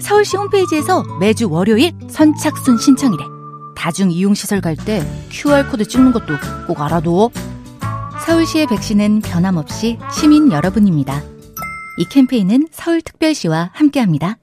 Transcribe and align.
서울시 0.00 0.36
홈페이지에서 0.36 1.02
매주 1.20 1.50
월요일 1.50 1.92
선착순 2.08 2.78
신청이래. 2.78 3.24
다중 3.76 4.10
이용시설 4.10 4.60
갈 4.60 4.76
때 4.76 5.02
QR코드 5.30 5.86
찍는 5.86 6.12
것도 6.12 6.34
꼭 6.66 6.80
알아둬. 6.80 7.30
서울시의 8.26 8.66
백신은 8.66 9.20
변함없이 9.20 9.98
시민 10.12 10.50
여러분입니다. 10.52 11.22
이 11.98 12.04
캠페인은 12.10 12.68
서울특별시와 12.70 13.70
함께합니다. 13.72 14.36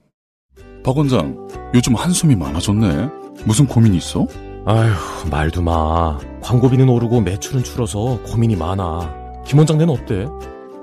박 0.83 0.97
원장, 0.97 1.35
요즘 1.73 1.95
한숨이 1.95 2.35
많아졌네. 2.35 3.09
무슨 3.45 3.65
고민 3.67 3.93
있어? 3.95 4.27
아휴, 4.65 5.29
말도 5.29 5.61
마. 5.61 6.17
광고비는 6.41 6.89
오르고 6.89 7.21
매출은 7.21 7.63
줄어서 7.63 8.19
고민이 8.25 8.55
많아. 8.55 9.43
김 9.45 9.59
원장네는 9.59 9.93
어때? 9.93 10.25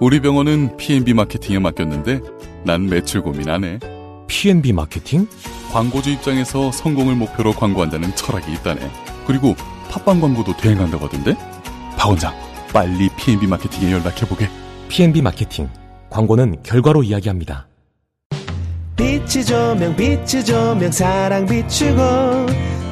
우리 0.01 0.21
병원은 0.21 0.77
P&B 0.77 1.15
마케팅에 1.15 1.59
맡겼는데 1.59 2.21
난 2.65 2.87
매출 2.89 3.23
고민 3.23 3.49
안 3.49 3.65
해. 3.65 3.79
P&B 4.27 4.73
마케팅? 4.73 5.27
광고주 5.73 6.11
입장에서 6.11 6.71
성공을 6.73 7.15
목표로 7.17 7.53
광고한다는 7.53 8.15
철학이 8.15 8.53
있다네. 8.53 8.91
그리고 9.27 9.55
팟빵 9.91 10.21
광고도 10.21 10.57
대행한다고 10.57 11.07
하던데? 11.07 11.35
박 11.97 12.09
원장, 12.09 12.35
빨리 12.73 13.09
P&B 13.17 13.47
마케팅에 13.47 13.93
연락해보게. 13.93 14.49
P&B 14.89 15.23
마케팅. 15.23 15.69
광고는 16.11 16.63
결과로 16.63 17.03
이야기합니다. 17.03 17.69
빛이 18.97 19.45
조명 19.45 19.97
빛이 19.97 20.45
조명 20.45 20.93
사랑 20.93 21.47
비추고 21.47 22.47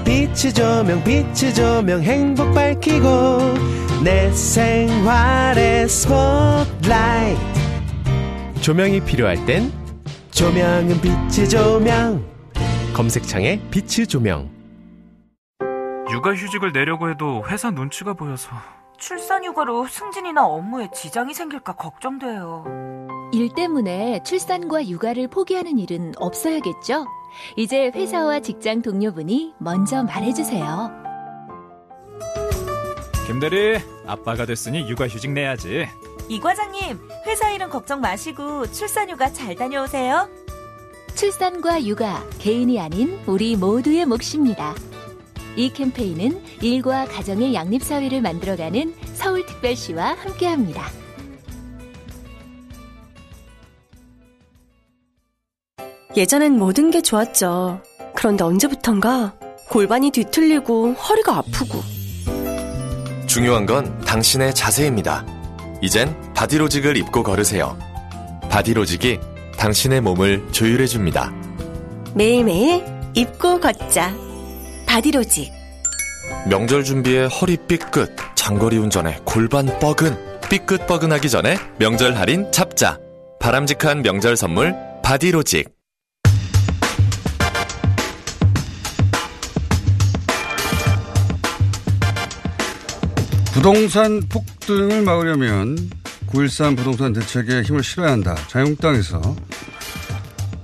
빛이 0.04 0.52
조명 0.52 1.04
빛이 1.04 1.54
조명 1.54 2.02
행복 2.02 2.52
밝히고 2.54 3.38
내 4.02 4.32
생활의 4.32 5.88
스포트라이트 5.88 7.40
조명이 8.60 9.00
필요할 9.00 9.44
땐 9.46 9.70
조명은 10.40 11.02
빛이 11.02 11.46
조명 11.50 12.24
검색창에 12.94 13.60
빛이 13.70 14.06
조명 14.06 14.48
육아휴직을 16.10 16.72
내려고 16.72 17.10
해도 17.10 17.44
회사 17.46 17.70
눈치가 17.70 18.14
보여서 18.14 18.48
출산휴가로 18.96 19.86
승진이나 19.86 20.46
업무에 20.46 20.88
지장이 20.94 21.34
생길까 21.34 21.74
걱정돼요. 21.74 22.64
일 23.34 23.52
때문에 23.52 24.22
출산과 24.22 24.88
육아를 24.88 25.28
포기하는 25.28 25.78
일은 25.78 26.14
없어야겠죠? 26.16 27.04
이제 27.58 27.92
회사와 27.94 28.40
직장 28.40 28.80
동료분이 28.80 29.56
먼저 29.58 30.02
말해주세요. 30.04 31.09
김대리 33.30 33.78
아빠가 34.08 34.44
됐으니 34.44 34.88
육아휴직 34.88 35.30
내야지 35.30 35.86
이 36.28 36.40
과장님, 36.40 36.98
회사 37.28 37.52
일은 37.52 37.68
걱정 37.70 38.00
마시고 38.00 38.72
출산휴가 38.72 39.32
잘 39.32 39.54
다녀오세요. 39.54 40.28
출산과 41.14 41.84
육아, 41.86 42.24
개인이 42.40 42.80
아닌 42.80 43.20
우리 43.26 43.54
모두의 43.54 44.04
몫입니다. 44.06 44.74
이 45.54 45.72
캠페인은 45.72 46.42
일과 46.60 47.04
가정의 47.04 47.54
양립사회를 47.54 48.20
만들어가는 48.20 48.96
서울특별시와 49.14 50.14
함께합니다. 50.14 50.88
예전엔 56.16 56.58
모든 56.58 56.90
게 56.90 57.00
좋았죠. 57.00 57.80
그런데 58.16 58.42
언제부턴가 58.42 59.38
골반이 59.68 60.10
뒤틀리고 60.10 60.94
허리가 60.94 61.36
아프고. 61.36 61.99
중요한 63.30 63.64
건 63.64 63.96
당신의 64.00 64.52
자세입니다. 64.56 65.24
이젠 65.80 66.16
바디로직을 66.34 66.96
입고 66.96 67.22
걸으세요. 67.22 67.78
바디로직이 68.50 69.20
당신의 69.56 70.00
몸을 70.00 70.48
조율해줍니다. 70.50 71.32
매일매일 72.16 72.84
입고 73.14 73.60
걷자. 73.60 74.12
바디로직. 74.84 75.52
명절 76.48 76.82
준비에 76.82 77.26
허리 77.26 77.56
삐끗, 77.56 78.16
장거리 78.34 78.78
운전에 78.78 79.20
골반 79.24 79.66
뻐근, 79.78 80.18
삐끗뻐근하기 80.50 81.30
전에 81.30 81.56
명절 81.78 82.16
할인 82.16 82.50
잡자. 82.50 82.98
바람직한 83.38 84.02
명절 84.02 84.36
선물 84.36 84.74
바디로직. 85.04 85.79
부동산 93.52 94.20
폭등을 94.28 95.02
막으려면 95.02 95.76
9.13 96.28 96.76
부동산 96.76 97.12
대책에 97.12 97.62
힘을 97.62 97.82
실어야 97.82 98.12
한다. 98.12 98.34
자유한국당에서 98.48 99.20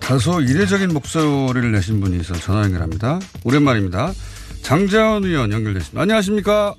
다소 0.01 0.41
이례적인 0.41 0.93
목소리를 0.95 1.73
내신 1.73 2.01
분이 2.01 2.17
있어 2.19 2.35
전화 2.35 2.63
연결합니다. 2.65 3.19
오랜만입니다. 3.45 4.13
장재원 4.63 5.25
의원 5.25 5.51
연결됐습니다. 5.53 6.01
안녕하십니까? 6.01 6.75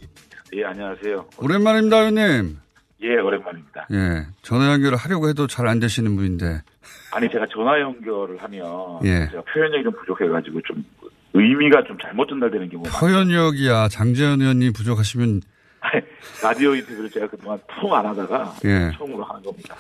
예, 0.54 0.64
안녕하세요. 0.64 1.26
오랜만입니다, 1.40 1.98
의원님. 1.98 2.58
예, 3.04 3.16
오랜만입니다. 3.18 3.88
예, 3.92 4.26
전화 4.42 4.72
연결을 4.72 4.98
하려고 4.98 5.28
해도 5.28 5.46
잘 5.46 5.68
안 5.68 5.80
되시는 5.80 6.16
분인데. 6.16 6.62
아니, 7.12 7.30
제가 7.30 7.46
전화 7.54 7.80
연결을 7.82 8.38
하면 8.44 8.64
예. 9.04 9.28
제가 9.30 9.44
표현력이 9.54 9.84
좀 9.84 9.94
부족해가지고 10.00 10.62
좀 10.66 10.84
의미가 11.34 11.84
좀 11.86 11.98
잘못 12.02 12.28
전달되는 12.28 12.70
경우가 12.70 12.98
표현력이야. 12.98 13.90
장재원 13.90 14.42
의원님 14.42 14.72
부족하시면 14.74 15.42
라디오 16.44 16.76
인터뷰를 16.76 17.10
제가 17.10 17.28
그동안 17.28 17.60
통 17.80 17.94
안 17.94 18.06
하다가 18.06 18.56
예. 18.66 18.92
처음으로 18.98 19.24
하는 19.24 19.42
겁니다. 19.44 19.76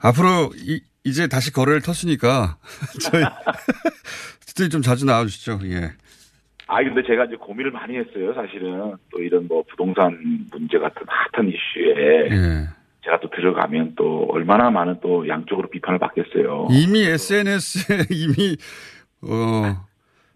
앞으로 0.00 0.50
이, 0.56 0.80
이제 1.04 1.26
다시 1.26 1.52
거래를 1.52 1.80
텄으니까 1.80 2.56
저희 3.02 3.24
스튜디오 4.40 4.68
좀 4.68 4.82
자주 4.82 5.04
나와주시죠. 5.04 5.60
예. 5.64 5.92
아, 6.70 6.82
근데 6.82 7.02
제가 7.06 7.24
이제 7.24 7.36
고민을 7.36 7.70
많이 7.70 7.96
했어요, 7.96 8.34
사실은. 8.34 8.94
또 9.10 9.20
이런 9.22 9.48
뭐 9.48 9.62
부동산 9.70 10.18
문제 10.50 10.78
같은 10.78 11.02
핫한 11.32 11.48
이슈에 11.48 12.28
예. 12.30 12.68
제가 13.04 13.20
또 13.20 13.30
들어가면 13.30 13.94
또 13.96 14.26
얼마나 14.30 14.70
많은 14.70 15.00
또 15.00 15.26
양쪽으로 15.26 15.70
비판을 15.70 15.98
받겠어요. 15.98 16.68
이미 16.70 17.04
SNS에 17.06 18.06
이미 18.10 18.56
어 19.22 19.86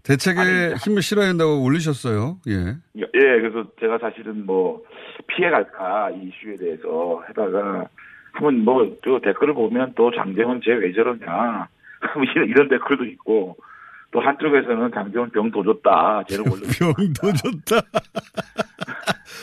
대책에 0.04 0.74
힘을 0.84 1.02
실어야 1.02 1.28
한다고 1.28 1.62
올리셨어요. 1.62 2.38
예. 2.48 2.76
예, 2.96 3.06
그래서 3.14 3.64
제가 3.80 3.98
사실은 3.98 4.44
뭐 4.46 4.82
피해갈까 5.28 6.10
이 6.10 6.28
이슈에 6.28 6.56
대해서 6.56 7.22
하다가 7.26 7.86
한번 8.32 8.64
뭐저 8.64 9.20
댓글을 9.22 9.54
보면 9.54 9.92
또 9.96 10.10
장재원 10.10 10.60
쟤왜 10.62 10.92
저러냐 10.92 11.68
이런, 12.34 12.48
이런 12.48 12.68
댓글도 12.68 13.04
있고 13.04 13.56
또 14.10 14.20
한쪽에서는 14.20 14.90
장재원 14.92 15.30
병 15.30 15.50
도줬다 15.50 16.24
쟤를 16.28 16.44
원래 16.50 16.62
병 16.78 16.92
도줬다 17.12 17.80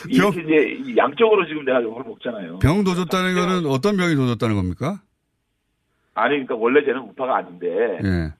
이렇게 0.08 0.40
이제 0.42 0.96
양쪽으로 0.96 1.46
지금 1.46 1.64
내가 1.64 1.82
욕을 1.82 2.04
먹잖아요. 2.04 2.58
병 2.58 2.84
도줬다는 2.84 3.34
거는 3.34 3.66
어떤 3.66 3.96
병이 3.96 4.14
도줬다는 4.14 4.56
겁니까? 4.56 5.00
아니 6.14 6.30
그러니까 6.34 6.54
원래 6.56 6.84
쟤는 6.84 7.00
우파가 7.00 7.38
아닌데 7.38 7.98
예. 8.04 8.32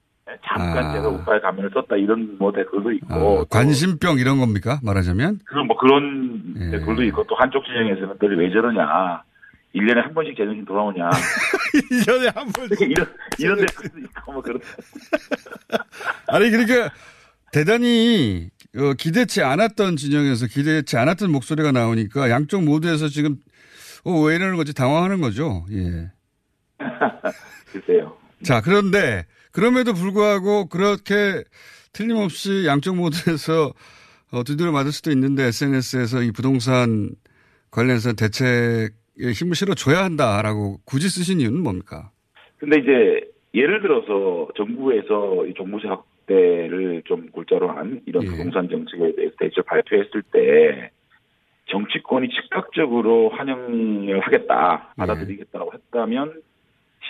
잠깐 0.47 0.85
아. 0.85 0.93
제가 0.93 1.07
우파의 1.09 1.41
가면을 1.41 1.71
썼다 1.73 1.95
이런 1.97 2.37
뭐 2.37 2.51
댓글도 2.51 2.91
있고 2.93 3.41
아, 3.41 3.45
관심병 3.49 4.19
이런 4.19 4.39
겁니까? 4.39 4.79
말하자면? 4.83 5.39
그런 5.45 5.67
뭐 5.67 5.77
그런 5.77 6.55
예. 6.59 6.71
댓글도 6.71 7.03
있고 7.03 7.23
또 7.25 7.35
한쪽 7.35 7.63
진영에서는 7.65 8.15
너희 8.19 8.35
왜 8.35 8.51
저러냐 8.51 9.23
1년에 9.75 9.95
한 9.95 10.13
번씩 10.13 10.35
재능이 10.37 10.65
돌아오냐 10.65 11.09
1년에 11.91 12.33
한 12.35 12.51
번씩 12.51 12.81
이런 12.81 13.07
이런 13.39 13.57
댓글도 13.57 13.99
있고 13.99 14.31
뭐 14.33 14.41
그런 14.41 14.59
아니 16.27 16.49
그러니까 16.49 16.93
대단히 17.51 18.49
어, 18.77 18.93
기대치 18.93 19.41
않았던 19.43 19.97
진영에서 19.97 20.47
기대치 20.47 20.97
않았던 20.97 21.31
목소리가 21.31 21.71
나오니까 21.71 22.29
양쪽 22.29 22.63
모두에서 22.63 23.07
지금 23.09 23.37
어, 24.05 24.11
왜 24.21 24.35
이러는 24.35 24.55
거지 24.55 24.73
당황하는 24.73 25.19
거죠. 25.19 25.65
예. 25.71 26.11
글쎄요. 27.71 28.17
자 28.43 28.61
그런데 28.61 29.25
그럼에도 29.51 29.93
불구하고 29.93 30.67
그렇게 30.67 31.43
틀림없이 31.93 32.65
양쪽 32.65 32.95
모두에서 32.95 33.73
어, 34.31 34.43
두드려 34.43 34.71
맞을 34.71 34.91
수도 34.91 35.11
있는데 35.11 35.43
SNS에서 35.43 36.21
이 36.21 36.31
부동산 36.31 37.09
관련해서 37.69 38.13
대책에 38.13 39.31
힘을 39.33 39.55
실어줘야 39.55 40.03
한다라고 40.03 40.77
굳이 40.85 41.09
쓰신 41.09 41.41
이유는 41.41 41.63
뭡니까? 41.63 42.11
근데 42.57 42.79
이제 42.79 43.31
예를 43.53 43.81
들어서 43.81 44.47
정부에서 44.55 45.45
이 45.47 45.53
종부세 45.53 45.87
확대를 45.87 47.03
문자로 47.33 47.69
한 47.69 48.01
이런 48.05 48.25
부동산 48.25 48.69
정책에 48.69 49.15
대해서 49.15 49.35
대처 49.39 49.61
발표했을 49.63 50.23
때 50.31 50.91
정치권이 51.65 52.29
즉각적으로 52.29 53.29
환영을 53.29 54.19
하겠다, 54.21 54.93
받아들이겠다고 54.95 55.73
했다면 55.73 56.41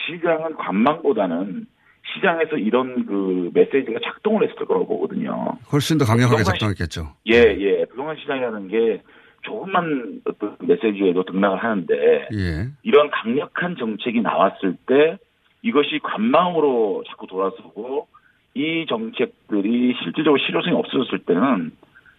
시장은 0.05 0.55
관망보다는 0.55 1.67
시장에서 2.13 2.57
이런 2.57 3.05
그 3.05 3.49
메시지가 3.53 3.99
작동을 4.03 4.43
했을 4.43 4.65
거라고 4.65 4.87
보거든요. 4.87 5.57
훨씬 5.71 5.97
더 5.97 6.05
강력하게 6.05 6.43
작동했겠죠. 6.43 7.13
예, 7.31 7.35
예. 7.35 7.85
부동산 7.85 8.17
시장이라는 8.17 8.67
게 8.67 9.01
조금만 9.43 10.21
어떤 10.25 10.55
메시지에도 10.59 11.23
등락을 11.23 11.63
하는데 11.63 12.27
예. 12.33 12.67
이런 12.83 13.09
강력한 13.11 13.75
정책이 13.77 14.21
나왔을 14.21 14.75
때 14.87 15.17
이것이 15.61 15.99
관망으로 16.03 17.03
자꾸 17.07 17.27
돌아서고 17.27 18.07
이 18.53 18.85
정책들이 18.89 19.95
실질적으로 20.03 20.37
실효성이 20.45 20.75
없어졌을 20.75 21.19
때는 21.19 21.71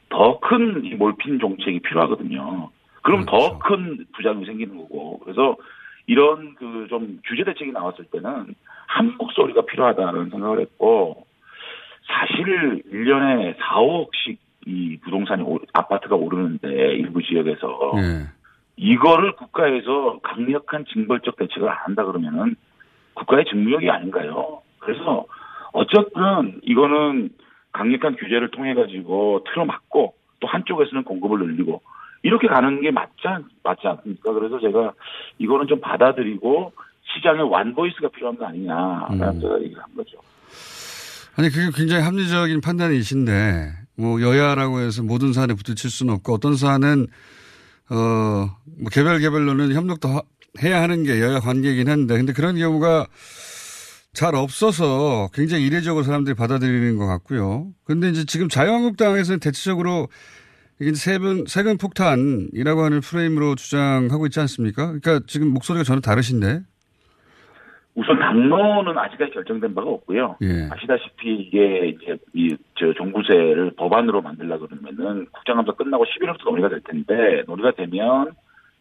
더 0.08 0.38
큰 0.40 0.96
몰핀 0.98 1.38
정책이 1.38 1.80
필요하거든요. 1.80 2.70
그럼 3.02 3.24
더큰 3.24 4.06
부작용이 4.14 4.46
생기는 4.46 4.76
거고. 4.76 5.18
그래서 5.20 5.56
이런 6.06 6.54
그 6.54 6.86
좀 6.88 7.20
규제 7.24 7.44
대책이 7.44 7.72
나왔을 7.72 8.04
때는 8.06 8.54
한 8.86 9.14
목소리가 9.16 9.62
필요하다는 9.62 10.30
생각을 10.30 10.60
했고 10.60 11.26
사실 12.06 12.82
1년에 12.92 13.56
4, 13.58 13.76
5억씩 13.80 14.36
이 14.66 14.98
부동산이 15.02 15.42
오- 15.42 15.58
아파트가 15.72 16.16
오르는데 16.16 16.68
일부 16.94 17.22
지역에서 17.22 17.92
예. 17.96 18.26
이거를 18.76 19.32
국가에서 19.36 20.18
강력한 20.22 20.84
징벌적 20.92 21.36
대책을 21.36 21.68
안 21.68 21.76
한다 21.78 22.04
그러면은 22.04 22.56
국가의 23.14 23.44
직무력이 23.46 23.88
아닌가요? 23.90 24.60
그래서 24.78 25.26
어쨌든 25.72 26.60
이거는 26.62 27.30
강력한 27.72 28.16
규제를 28.16 28.50
통해 28.50 28.74
가지고 28.74 29.44
틀어막고 29.44 30.14
또 30.40 30.48
한쪽에서는 30.48 31.04
공급을 31.04 31.38
늘리고 31.46 31.80
이렇게 32.22 32.46
가는 32.46 32.80
게 32.80 32.90
맞지, 32.90 33.10
않, 33.24 33.44
맞지 33.64 33.80
않습니까? 33.86 34.32
그래서 34.32 34.60
제가 34.60 34.92
이거는 35.38 35.66
좀 35.66 35.80
받아들이고 35.80 36.72
시장에 37.14 37.40
완보이스가 37.40 38.08
필요한 38.10 38.36
거 38.38 38.46
아니냐라는 38.46 39.22
음. 39.36 39.40
제가 39.40 39.60
얘기를 39.62 39.82
한 39.82 39.94
거죠. 39.96 40.18
아니 41.36 41.48
그게 41.50 41.70
굉장히 41.74 42.02
합리적인 42.04 42.60
판단이신데 42.60 43.72
뭐 43.96 44.20
여야라고 44.20 44.80
해서 44.80 45.02
모든 45.02 45.32
사안에 45.32 45.54
부딪힐 45.54 45.90
수는 45.90 46.14
없고 46.14 46.34
어떤 46.34 46.56
사안은 46.56 47.06
어 47.90 48.46
뭐 48.78 48.88
개별 48.90 49.18
개별로는 49.20 49.74
협력도 49.74 50.08
하- 50.08 50.22
해야 50.62 50.80
하는 50.82 51.04
게 51.04 51.20
여야 51.20 51.40
관계이긴 51.40 51.88
한데 51.88 52.16
근데 52.16 52.32
그런 52.32 52.56
경우가 52.56 53.06
잘 54.12 54.34
없어서 54.34 55.28
굉장히 55.34 55.66
이례적으로 55.66 56.02
사람들이 56.04 56.34
받아들이는 56.34 56.96
것 56.96 57.06
같고요. 57.06 57.68
근데 57.84 58.08
이제 58.08 58.24
지금 58.24 58.48
자유한국당에서는 58.48 59.40
대체적으로 59.40 60.08
이게 60.80 60.92
세금 60.94 61.46
세금 61.46 61.76
폭탄이라고 61.78 62.80
하는 62.80 63.00
프레임으로 63.00 63.54
주장하고 63.54 64.26
있지 64.26 64.40
않습니까? 64.40 64.86
그러니까 64.86 65.20
지금 65.26 65.48
목소리가 65.52 65.84
저는 65.84 66.02
다르신데. 66.02 66.60
우선 67.94 68.18
당론은 68.18 68.96
아직까지 68.96 69.32
결정된 69.32 69.74
바가 69.74 69.90
없고요. 69.90 70.36
예. 70.40 70.68
아시다시피 70.70 71.34
이게 71.34 71.88
이제 71.88 72.16
이 72.34 72.56
저 72.82 72.92
종부세를 72.94 73.72
법안으로 73.76 74.22
만들려 74.22 74.58
그러면은 74.58 75.26
국정감사 75.30 75.72
끝나고 75.72 76.04
11월부터 76.04 76.44
논의가 76.46 76.68
될 76.68 76.80
텐데 76.80 77.44
논의가 77.46 77.70
되면 77.72 78.32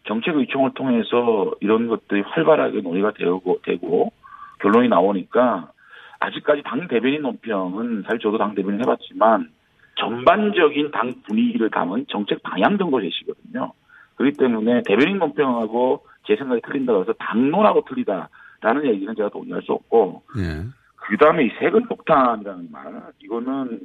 정책 0.07 0.35
의총을 0.37 0.73
통해서 0.73 1.51
이런 1.59 1.87
것들이 1.87 2.21
활발하게 2.21 2.81
논의가 2.81 3.11
되고 3.13 3.59
되고 3.63 4.11
결론이 4.59 4.89
나오니까 4.89 5.71
아직까지 6.19 6.63
당 6.65 6.87
대변인 6.87 7.21
논평은 7.21 8.03
사실 8.07 8.19
저도 8.21 8.39
당 8.39 8.55
대변인 8.55 8.79
해봤지만 8.81 9.49
전반적인 9.95 10.91
당 10.91 11.13
분위기를 11.27 11.69
담은 11.69 12.05
정책 12.09 12.41
방향 12.43 12.77
정도 12.77 13.01
제시거든요. 13.01 13.73
그렇기 14.15 14.37
때문에 14.37 14.83
대변인 14.85 15.19
논평하고 15.19 16.05
제 16.25 16.35
생각이 16.35 16.61
틀린다고 16.61 17.01
해서 17.01 17.13
당론하고 17.13 17.83
틀리다라는 17.85 18.85
얘기는 18.85 19.13
제가 19.15 19.29
동의할 19.29 19.61
수 19.63 19.73
없고 19.73 20.23
예. 20.37 20.63
그 20.95 21.17
다음에 21.17 21.45
이 21.45 21.49
세금 21.59 21.83
폭탄이라는 21.85 22.69
말, 22.71 23.01
이거는, 23.19 23.79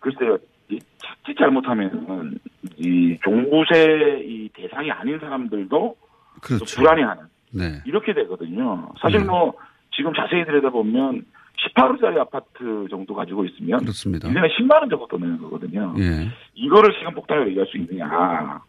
글쎄요, 0.00 0.36
이 0.68 0.78
자칫 0.98 1.38
잘못하면은, 1.38 2.38
이 2.76 3.16
종부세 3.22 4.22
이 4.24 4.48
대상이 4.48 4.90
아닌 4.90 5.18
사람들도 5.20 5.68
또 5.68 5.96
그렇죠. 6.42 6.64
불안해하는, 6.76 7.22
네. 7.52 7.82
이렇게 7.86 8.12
되거든요. 8.12 8.90
사실 9.00 9.24
뭐, 9.24 9.54
지금 9.92 10.12
자세히 10.12 10.44
들여다보면, 10.44 11.24
18호짜리 11.56 12.18
아파트 12.18 12.86
정도 12.90 13.14
가지고 13.14 13.44
있으면, 13.44 13.80
그렇습니다. 13.80 14.28
1년에 14.28 14.50
10만 14.56 14.80
원 14.80 14.90
정도 14.90 15.06
더 15.06 15.16
내는 15.16 15.38
거거든요. 15.38 15.94
예. 15.98 16.28
이거를 16.54 16.94
세금 16.98 17.14
폭탄으로 17.14 17.48
얘기할 17.48 17.66
수 17.68 17.76
있느냐. 17.78 18.60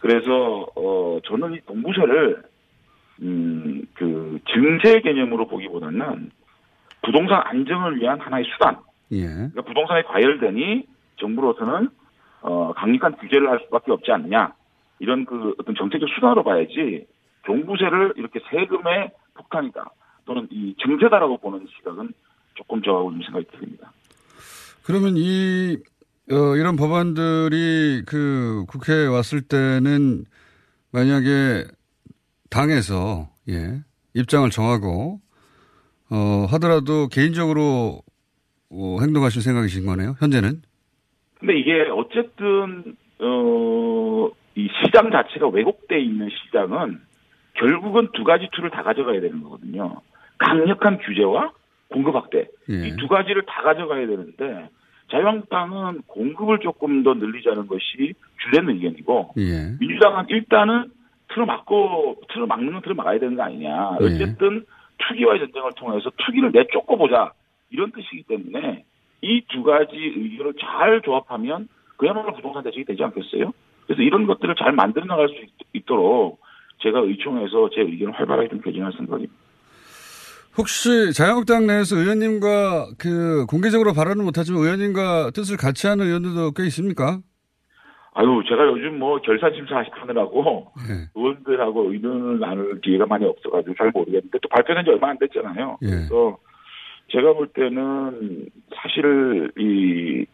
그래서, 0.00 0.66
어, 0.76 1.18
저는 1.24 1.54
이 1.54 1.60
동부세를, 1.66 2.42
음, 3.22 3.82
그, 3.94 4.38
증세 4.52 5.00
개념으로 5.00 5.48
보기보다는 5.48 6.30
부동산 7.02 7.42
안정을 7.44 8.00
위한 8.00 8.20
하나의 8.20 8.44
수단. 8.52 8.78
예. 9.12 9.26
그러니까 9.26 9.62
부동산에 9.62 10.02
과열되니 10.02 10.84
정부로서는, 11.16 11.88
어, 12.42 12.72
강력한 12.74 13.16
규제를 13.16 13.48
할 13.48 13.60
수밖에 13.64 13.92
없지 13.92 14.12
않느냐. 14.12 14.52
이런 15.00 15.24
그 15.24 15.54
어떤 15.58 15.74
정책적 15.74 16.08
수단으로 16.10 16.42
봐야지 16.42 17.06
종부세를 17.46 18.14
이렇게 18.16 18.40
세금의 18.50 19.10
폭탄이다. 19.34 19.90
또는 20.28 20.46
이 20.50 20.74
증세다라고 20.84 21.38
보는 21.38 21.66
시각은 21.78 22.12
조금 22.54 22.82
저하고 22.82 23.10
좀 23.10 23.22
생각이 23.22 23.46
틀립니다. 23.50 23.90
그러면 24.84 25.14
이, 25.16 25.78
어, 26.30 26.54
이런 26.56 26.76
법안들이 26.76 28.02
그 28.06 28.66
국회에 28.68 29.06
왔을 29.06 29.40
때는 29.40 30.26
만약에 30.92 31.64
당에서, 32.50 33.30
예, 33.48 33.80
입장을 34.14 34.48
정하고, 34.50 35.20
어, 36.10 36.46
하더라도 36.50 37.08
개인적으로, 37.08 38.02
어, 38.70 38.98
행동하실 39.00 39.40
생각이신 39.40 39.86
거네요, 39.86 40.14
현재는? 40.18 40.60
근데 41.38 41.58
이게 41.58 41.88
어쨌든 41.90 42.96
어, 43.20 44.28
이 44.56 44.68
시장 44.82 45.10
자체가 45.10 45.48
왜곡돼 45.48 46.00
있는 46.00 46.28
시장은 46.30 47.00
결국은 47.54 48.08
두 48.12 48.24
가지 48.24 48.48
툴을 48.52 48.70
다 48.70 48.82
가져가야 48.82 49.20
되는 49.20 49.42
거거든요. 49.42 50.00
강력한 50.38 50.98
규제와 50.98 51.52
공급 51.88 52.14
확대. 52.14 52.46
예. 52.70 52.88
이두 52.88 53.08
가지를 53.08 53.42
다 53.46 53.62
가져가야 53.62 54.06
되는데 54.06 54.68
자유한국당은 55.10 56.02
공급을 56.06 56.58
조금 56.60 57.02
더 57.02 57.14
늘리자는 57.14 57.66
것이 57.66 58.14
주된 58.44 58.68
의견이고 58.68 59.34
예. 59.38 59.76
민주당은 59.80 60.26
일단은 60.28 60.90
틀어 61.28 61.46
막고 61.46 62.20
틀어 62.32 62.46
막는 62.46 62.72
건 62.72 62.82
틀어 62.82 62.94
막아야 62.94 63.18
되는 63.18 63.36
거 63.36 63.42
아니냐. 63.42 63.98
예. 64.00 64.04
어쨌든 64.04 64.64
투기와의 64.98 65.40
전쟁을 65.40 65.70
통해서 65.76 66.10
투기를 66.18 66.52
내쫓고 66.52 66.96
보자 66.98 67.32
이런 67.70 67.90
뜻이기 67.92 68.24
때문에 68.24 68.84
이 69.22 69.42
두 69.48 69.62
가지 69.62 69.96
의견을 69.96 70.54
잘 70.60 71.00
조합하면 71.02 71.68
그야말로 71.96 72.32
부동산 72.34 72.62
대책이 72.62 72.84
되지 72.84 73.02
않겠어요? 73.02 73.52
그래서 73.86 74.02
이런 74.02 74.26
것들을 74.26 74.54
잘 74.56 74.72
만들어 74.72 75.06
나갈 75.06 75.28
수 75.28 75.34
있, 75.72 75.86
도록 75.86 76.38
제가 76.82 77.00
의총에서 77.00 77.70
제 77.74 77.80
의견을 77.80 78.12
활발하게 78.14 78.48
좀 78.50 78.60
개진할 78.60 78.92
생각입니다. 78.92 79.32
혹시 80.58 81.12
자유한국당 81.12 81.68
내에서 81.68 81.96
의원님과 81.96 82.88
그 82.98 83.46
공개적으로 83.46 83.92
발언은 83.92 84.24
못하지만 84.24 84.60
의원님과 84.60 85.30
뜻을 85.30 85.56
같이 85.56 85.86
하는 85.86 86.04
의원들도 86.04 86.50
꽤 86.52 86.64
있습니까? 86.64 87.20
아유, 88.14 88.42
제가 88.48 88.66
요즘 88.66 88.98
뭐 88.98 89.20
결산 89.20 89.54
심사 89.54 89.84
하느라고 89.88 90.72
예. 90.90 91.08
의원들하고 91.14 91.92
의논을 91.92 92.40
나눌 92.40 92.80
기회가 92.80 93.06
많이 93.06 93.24
없어가지고 93.24 93.76
잘 93.78 93.92
모르겠는데 93.94 94.38
또 94.42 94.48
발표된 94.48 94.84
지 94.84 94.90
얼마 94.90 95.10
안 95.10 95.18
됐잖아요. 95.18 95.78
예. 95.82 95.86
그래서 95.86 96.38
제가 97.12 97.34
볼 97.34 97.46
때는 97.48 98.48
사실 98.74 99.52
이, 99.56 100.26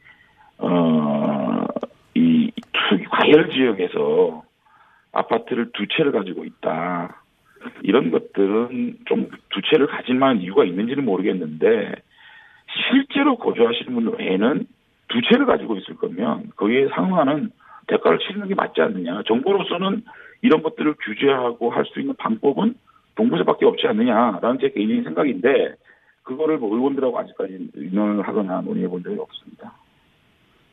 어, 0.57 1.67
이 2.15 2.51
과열 3.11 3.51
지역에서 3.51 4.43
아파트를 5.13 5.71
두 5.75 5.87
채를 5.89 6.13
가지고 6.13 6.47
있다. 6.47 7.24
이런 7.83 8.11
것들은 8.11 8.99
좀 9.07 9.29
두 9.51 9.61
채를 9.63 9.87
가질 9.87 10.17
만한 10.17 10.41
이유가 10.41 10.65
있는지는 10.65 11.05
모르겠는데 11.05 11.95
실제로 12.91 13.37
거주하시는 13.37 13.95
분 13.95 14.13
외에는 14.19 14.67
두 15.09 15.21
채를 15.23 15.47
가지고 15.47 15.77
있을 15.77 15.95
거면 15.95 16.51
거기에 16.57 16.89
상응하는 16.89 17.51
대가를 17.87 18.19
치르는 18.19 18.49
게 18.49 18.55
맞지 18.55 18.81
않느냐. 18.81 19.23
정부로서는 19.27 20.03
이런 20.43 20.63
것들을 20.63 20.95
규제하고 21.05 21.71
할 21.71 21.85
수 21.87 22.01
있는 22.01 22.15
방법은 22.17 22.75
동부세밖에 23.15 23.65
없지 23.67 23.87
않느냐라는 23.87 24.59
제 24.61 24.71
개인적인 24.71 25.05
생각인데 25.05 25.75
그거를 26.25 26.59
뭐 26.59 26.75
의원들하고 26.75 27.17
아직까지 27.19 27.71
의논을 27.75 28.27
하거나 28.27 28.61
논의해 28.63 28.89
본 28.89 29.03
적이 29.05 29.19
없습니다. 29.21 29.73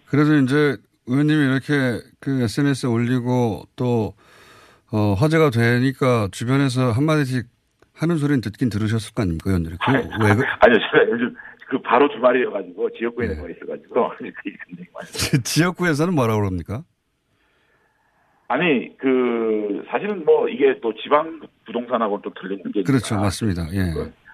그래서 0.09 0.33
이제 0.35 0.77
의원님이 1.07 1.45
이렇게 1.45 1.99
그 2.19 2.41
SNS에 2.41 2.89
올리고 2.89 3.63
또, 3.75 4.13
어, 4.91 5.13
화제가 5.13 5.49
되니까 5.49 6.27
주변에서 6.31 6.91
한마디씩 6.91 7.47
하는 7.93 8.17
소리는 8.17 8.41
듣긴 8.41 8.69
들으셨을 8.69 9.13
거 9.13 9.21
아닙니까, 9.21 9.49
의원들이. 9.49 9.77
그, 9.85 9.91
왜, 9.93 10.35
그, 10.35 10.43
아니요, 10.59 10.79
제가 10.91 11.09
요즘 11.11 11.35
그 11.67 11.81
바로 11.81 12.09
주말이어가지고 12.09 12.89
지역구에 12.97 13.27
네. 13.27 13.35
내가 13.35 13.47
있어가지고. 13.49 14.11
지역구에서는 15.43 16.13
뭐라고 16.13 16.41
그럽니까? 16.41 16.83
아니 18.49 18.97
그 18.97 19.81
사실은 19.89 20.25
뭐 20.25 20.49
이게 20.49 20.77
또 20.81 20.93
지방 21.01 21.39
부동산하고 21.65 22.21
또 22.21 22.33
틀린 22.33 22.61
게 22.73 22.83
그렇죠. 22.83 23.15
맞습니다. 23.15 23.63
예. 23.71 23.93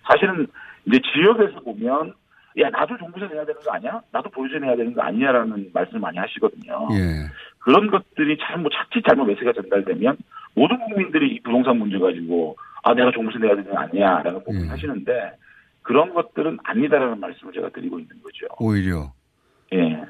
사실은 0.10 0.48
이제 0.88 1.00
지역에서 1.14 1.60
보면 1.60 2.16
야 2.60 2.70
나도 2.72 2.98
종부세 2.98 3.28
내야 3.28 3.46
되는 3.46 3.62
거 3.62 3.72
아니야? 3.72 4.02
나도 4.12 4.32
보유세 4.32 4.58
내야 4.58 4.76
되는 4.76 4.92
거 4.96 5.04
아니냐라는 5.04 5.70
말씀을 5.72 6.00
많이 6.00 6.18
하시거든요. 6.18 6.88
예. 6.94 7.28
그런 7.68 7.92
것들이 7.92 8.38
잘못 8.40 8.72
자칫 8.72 9.04
잘못 9.06 9.26
메시지가 9.26 9.52
전달되면 9.52 10.16
모든 10.56 10.80
국민들이 10.80 11.36
이 11.36 11.42
부동산 11.42 11.78
문제 11.78 12.00
가지고 12.00 12.56
아 12.82 12.94
내가 12.94 13.12
종부세 13.12 13.40
내야 13.40 13.58
되는 13.58 13.70
거 13.70 13.78
아니야라는 13.78 14.40
예. 14.40 14.44
고민 14.46 14.70
하시는데 14.70 15.32
그런 15.82 16.14
것들은 16.14 16.60
아니다라는 16.64 17.20
말씀을 17.20 17.52
제가 17.52 17.70
드리고 17.72 18.00
있는 18.00 18.16
거죠. 18.24 18.48
오히려. 18.58 19.12
예. 19.74 20.02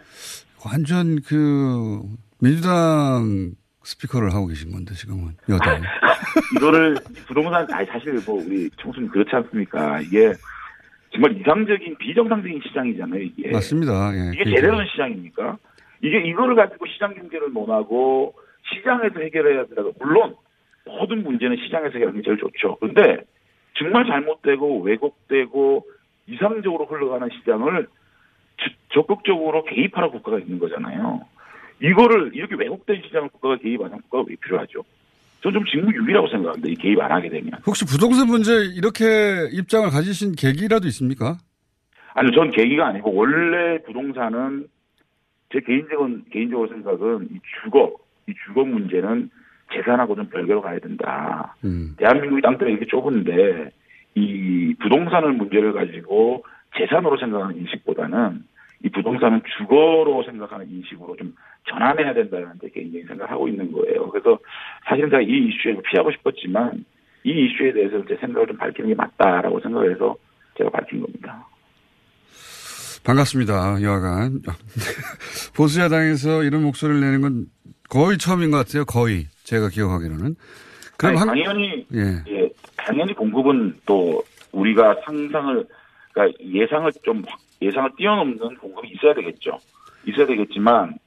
완전 0.64 1.20
그, 1.26 2.04
민주당 2.40 3.54
스피커를 3.84 4.34
하고 4.36 4.48
계신 4.48 4.72
건데, 4.72 4.94
지금은. 4.94 5.34
여당. 5.50 5.82
이거를 6.58 6.96
부동산 7.28 7.66
아니 7.72 7.88
사실 7.88 8.20
뭐 8.26 8.44
우리 8.44 8.70
청순 8.80 9.08
그렇지 9.08 9.36
않습니까? 9.36 10.02
이게 10.02 10.34
정말 11.12 11.36
이상적인 11.40 11.98
비정상적인 11.98 12.62
시장이잖아요. 12.68 13.22
이게 13.22 13.52
맞습니다. 13.52 14.14
예. 14.14 14.32
이게 14.34 14.44
그게 14.44 14.56
제대로 14.58 14.78
된 14.78 14.88
시장입니까? 14.92 15.58
이게 16.02 16.20
이거를 16.28 16.56
가지고 16.56 16.86
시장 16.88 17.14
경제를 17.16 17.52
논하고 17.54 18.34
시장에서 18.74 19.20
해결해야 19.20 19.66
된다고 19.66 19.94
물론 20.00 20.36
모든 20.86 21.24
문제는 21.24 21.58
시장에서 21.58 21.94
해결하는 21.94 22.22
게 22.22 22.26
제일 22.26 22.38
좋죠. 22.38 22.76
근데 22.80 23.18
정말 23.78 24.06
잘못되고 24.06 24.82
왜곡되고 24.82 25.86
이상적으로 26.28 26.86
흘러가는 26.86 27.28
시장을 27.40 27.88
주- 28.58 28.70
적극적으로 28.94 29.64
개입하라 29.66 30.10
국가가 30.10 30.40
있는 30.40 30.60
거잖아요. 30.60 31.22
이거를 31.82 32.32
이렇게 32.34 32.56
왜곡된 32.56 33.04
시장을 33.06 33.30
국가가 33.30 33.58
개입 33.58 33.80
안 33.82 33.88
하면 33.88 34.02
국가가 34.04 34.26
왜 34.28 34.36
필요하죠? 34.42 34.84
저는 35.42 35.60
좀 35.60 35.66
직무유기라고 35.66 36.28
생각합니다. 36.30 36.68
이 36.70 36.76
개입 36.76 37.00
안 37.00 37.12
하게 37.12 37.30
되면. 37.30 37.52
혹시 37.66 37.86
부동산 37.86 38.28
문제 38.28 38.52
이렇게 38.76 39.48
입장을 39.52 39.88
가지신 39.90 40.34
계기라도 40.36 40.88
있습니까? 40.88 41.38
아니요, 42.16 42.32
전 42.32 42.50
계기가 42.50 42.88
아니고 42.88 43.14
원래 43.14 43.78
부동산은 43.84 44.66
제 45.52 45.60
개인적인 45.60 46.26
개인적으로 46.32 46.68
생각은 46.70 47.30
이 47.32 47.40
주거, 47.64 47.96
이 48.28 48.34
주거 48.46 48.66
문제는 48.66 49.30
재산하고 49.74 50.16
좀 50.16 50.30
별개로 50.30 50.62
가야 50.62 50.80
된다. 50.80 51.56
음. 51.64 51.96
대한민국이 51.98 52.42
땅덩이 52.42 52.72
이렇게 52.72 52.86
좁은데 52.86 53.72
이 54.16 54.76
부동산을 54.80 55.34
문제를 55.34 55.74
가지고 55.74 56.44
재산으로 56.78 57.18
생각하는 57.18 57.58
인식보다는 57.58 58.44
이 58.84 58.90
부동산은 58.90 59.42
주거로 59.58 60.24
생각하는 60.24 60.70
인식으로 60.70 61.16
좀 61.16 61.36
전환해야 61.70 62.14
된다는 62.14 62.58
데 62.60 62.70
개인적인 62.70 63.08
생각을 63.08 63.32
하고 63.32 63.48
있는 63.48 63.72
거예요. 63.72 64.10
그래서 64.10 64.40
사실은 64.86 65.10
제가 65.10 65.22
이 65.22 65.48
이슈에 65.48 65.78
피하고 65.82 66.12
싶었지만 66.12 66.86
이 67.24 67.32
이슈에 67.32 67.74
대해서 67.74 68.06
제 68.06 68.16
생각을 68.18 68.48
좀 68.48 68.58
밝히는 68.58 68.90
게 68.90 68.96
맞다라고 68.96 69.60
생각을 69.60 69.92
해서 69.92 70.16
제가 70.58 70.70
밝힌 70.70 71.02
겁니다. 71.02 71.46
반갑습니다. 73.12 73.82
여하간. 73.82 74.42
보수야당에서 75.56 76.44
이런 76.44 76.62
목소리를 76.64 77.00
내는 77.00 77.22
건 77.22 77.46
거의 77.90 78.18
처음인 78.18 78.52
것 78.52 78.58
같아요. 78.58 78.84
거의. 78.84 79.28
제가 79.46 79.70
기억하기로는. 79.70 80.36
그럼 80.98 81.12
아니, 81.12 81.18
한, 81.18 81.28
당연히 81.30 81.86
예. 81.94 82.22
예, 82.28 82.50
당연히 82.76 83.14
공급은 83.14 83.78
또 83.86 84.22
우리가 84.52 84.98
상상을 85.06 85.66
그러니까 86.12 86.38
예상을 86.44 86.92
좀 87.06 87.24
확- 87.26 87.40
예상을 87.62 87.92
뛰어넘는 87.98 88.58
공급이 88.58 88.90
있어야 88.90 89.14
되겠죠. 89.14 89.58
있어야 90.06 90.26
되겠지만 90.26 90.98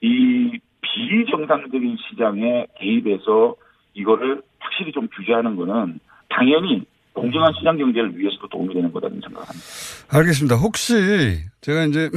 이 0.00 0.58
비정상적인 0.80 1.98
시장에 2.08 2.66
개입해서 2.80 3.54
이거를 3.92 4.40
확실히 4.60 4.92
좀 4.92 5.08
규제하는 5.14 5.56
거는 5.56 6.00
당연히 6.30 6.86
공정한 7.14 7.52
시장 7.58 7.76
경제를 7.78 8.18
위해서도 8.18 8.48
도움이 8.48 8.74
되는 8.74 8.92
거라는 8.92 9.20
생각합니다. 9.22 9.66
알겠습니다. 10.10 10.56
혹시 10.56 11.38
제가 11.62 11.84
이제 11.84 12.10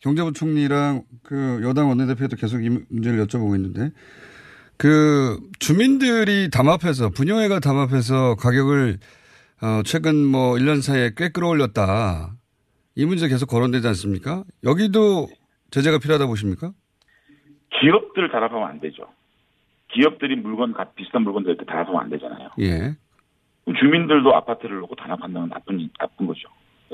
경제부총리랑 0.00 1.04
그 1.22 1.60
여당 1.62 1.88
원내대표도 1.88 2.36
계속 2.36 2.62
이 2.64 2.68
문제를 2.90 3.24
여쭤보고 3.24 3.54
있는데 3.56 3.90
그 4.76 5.38
주민들이 5.60 6.50
담합해서 6.50 7.10
분여회가 7.10 7.60
담합해서 7.60 8.34
가격을 8.36 8.98
어 9.62 9.82
최근 9.84 10.26
뭐 10.26 10.54
1년 10.54 10.82
사이에 10.82 11.12
꽤 11.16 11.28
끌어올렸다. 11.28 12.34
이 12.96 13.06
문제 13.06 13.28
계속 13.28 13.46
거론되지 13.46 13.86
않습니까? 13.88 14.42
여기도 14.64 15.28
제재가 15.70 15.98
필요하다 16.00 16.26
보십니까? 16.26 16.72
기업들 17.80 18.30
단합하면 18.30 18.68
안 18.68 18.80
되죠. 18.80 19.06
기업들이 19.94 20.36
물건 20.36 20.72
가- 20.72 20.90
비슷한 20.96 21.22
물건 21.22 21.44
될 21.44 21.56
때 21.56 21.64
단합하면 21.64 22.00
안 22.02 22.10
되잖아요. 22.10 22.50
예. 22.60 22.96
주민들도 23.78 24.34
아파트를 24.34 24.80
놓고 24.80 24.94
단합한다는 24.96 25.48
건 25.48 25.58
나쁜 25.58 25.88
나쁜 25.98 26.26
거죠. 26.26 26.48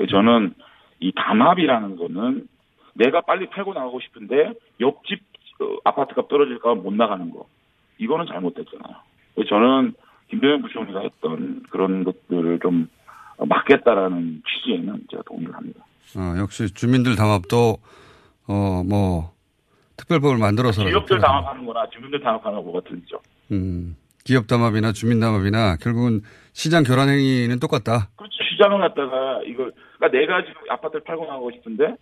저는 0.09 0.53
이 0.99 1.11
담합이라는 1.15 1.95
거는 1.97 2.47
내가 2.93 3.21
빨리 3.21 3.49
팔고 3.49 3.73
나가고 3.73 3.99
싶은데 4.01 4.53
옆집 4.79 5.21
어, 5.61 5.77
아파트가 5.83 6.27
떨어질까 6.27 6.75
봐못 6.75 6.93
나가는 6.93 7.29
거 7.31 7.47
이거는 7.97 8.25
잘못됐잖아요. 8.27 8.95
저는 9.47 9.93
김병현 10.29 10.61
부총리가 10.61 11.01
했던 11.01 11.63
그런 11.69 12.03
것들을 12.03 12.59
좀 12.61 12.87
막겠다라는 13.37 14.43
취지에는 14.47 15.01
제가 15.11 15.23
동의를 15.23 15.53
합니다. 15.55 15.85
어, 16.15 16.37
역시 16.39 16.73
주민들 16.73 17.15
담합도 17.15 17.77
어 18.47 18.83
뭐 18.83 19.31
특별법을 19.97 20.37
만들어서 20.37 20.85
기업들 20.85 21.19
담합하는 21.19 21.65
거나 21.65 21.87
주민들 21.89 22.19
담합하는 22.21 22.57
거 22.59 22.63
뭐가 22.63 22.87
틀리죠. 22.89 23.19
음, 23.51 23.95
기업 24.23 24.47
담합이나 24.47 24.91
주민 24.91 25.19
담합이나 25.19 25.77
결국은 25.77 26.21
시장 26.53 26.83
교란 26.83 27.09
행위는 27.09 27.59
똑같다. 27.59 28.09
그렇죠. 28.15 28.35
시장을 28.51 28.79
갖다가 28.79 29.41
이걸 29.45 29.71
그러니까 29.97 30.17
내가 30.17 30.45
지금 30.45 30.61
아파트를 30.69 31.03
팔고 31.03 31.25
나가고 31.25 31.51
싶은데 31.51 31.95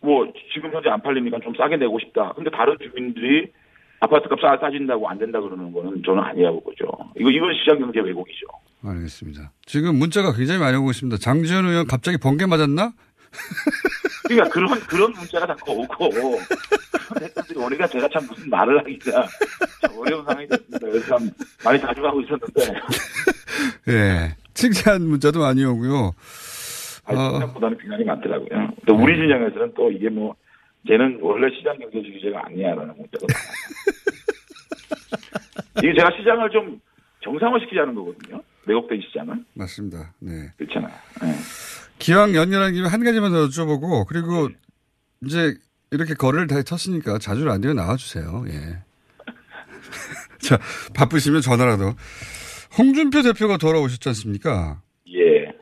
뭐 0.00 0.26
지금 0.52 0.72
현재 0.72 0.88
안 0.88 1.00
팔리니까 1.02 1.38
좀 1.40 1.54
싸게 1.54 1.76
내고 1.76 1.98
싶다. 2.00 2.32
근데 2.34 2.50
다른 2.50 2.76
주민들이 2.78 3.52
아파트값 4.00 4.40
싸, 4.40 4.58
싸진다고 4.60 5.08
안 5.08 5.18
된다 5.18 5.40
그러는 5.40 5.72
거는 5.72 6.02
저는 6.04 6.22
아니라고 6.22 6.60
보죠. 6.62 6.86
이거 7.18 7.30
이건 7.30 7.54
시장 7.54 7.78
경제 7.78 8.00
왜곡이죠. 8.00 8.46
알겠습니다. 8.84 9.52
지금 9.64 9.96
문자가 9.96 10.32
굉장히 10.32 10.58
많이 10.58 10.76
오고 10.76 10.90
있습니다. 10.90 11.18
장지현 11.18 11.66
의원 11.66 11.86
갑자기 11.86 12.18
번개 12.18 12.46
맞았나? 12.46 12.92
그러니까 14.24 14.48
그런 14.50 14.80
그런 14.80 15.12
문자가 15.12 15.46
자꾸 15.46 15.72
오고 15.72 16.10
댓글들이 17.18 17.58
우리가 17.58 17.86
제가 17.86 18.08
참 18.12 18.26
무슨 18.26 18.48
말을 18.48 18.78
하기가 18.80 19.26
참 19.80 19.98
어려운 19.98 20.24
상황이 20.24 20.46
됐습니다. 20.48 20.78
그래서 20.78 21.06
참 21.06 21.30
많이 21.64 21.80
자주 21.80 22.04
하고 22.04 22.20
있었는데 22.20 22.80
예. 23.88 24.36
칭찬 24.54 25.02
문자도 25.02 25.40
많이 25.40 25.64
오고요. 25.64 26.12
아니, 27.04 27.18
어. 27.18 27.30
생각보다는 27.32 27.78
비난이 27.78 28.04
많더라고요. 28.04 28.48
근데 28.48 28.92
우리 28.92 29.16
진영에서는 29.16 29.74
또 29.74 29.90
이게 29.90 30.08
뭐 30.08 30.34
쟤는 30.86 31.18
원래 31.20 31.54
시장 31.56 31.78
경제주의자가 31.78 32.46
아니야라는 32.46 32.94
문자가 32.96 33.26
많아요. 33.28 33.52
이게 35.78 35.94
제가 35.94 36.10
시장을 36.16 36.50
좀 36.50 36.80
정상화시키자는 37.20 37.94
거거든요. 37.94 38.42
왜곡된 38.66 39.00
시장은 39.08 39.44
맞습니다. 39.54 40.12
네. 40.20 40.50
그렇잖아요. 40.56 40.92
기왕 42.02 42.34
연연한 42.34 42.72
김에 42.74 42.88
한 42.88 43.04
가지만 43.04 43.30
더 43.30 43.46
여쭤보고 43.46 44.04
그리고 44.06 44.48
이제 45.24 45.54
이렇게 45.92 46.14
거래를 46.14 46.48
다 46.48 46.60
쳤으니까 46.60 47.18
자주 47.18 47.44
라디오 47.44 47.74
나와주세요. 47.74 48.44
예. 48.48 48.78
자, 50.42 50.58
바쁘시면 50.94 51.42
전화라도. 51.42 51.94
홍준표 52.76 53.22
대표가 53.22 53.56
돌아오셨지 53.56 54.08
않습니까? 54.08 54.82
예. 55.14 55.52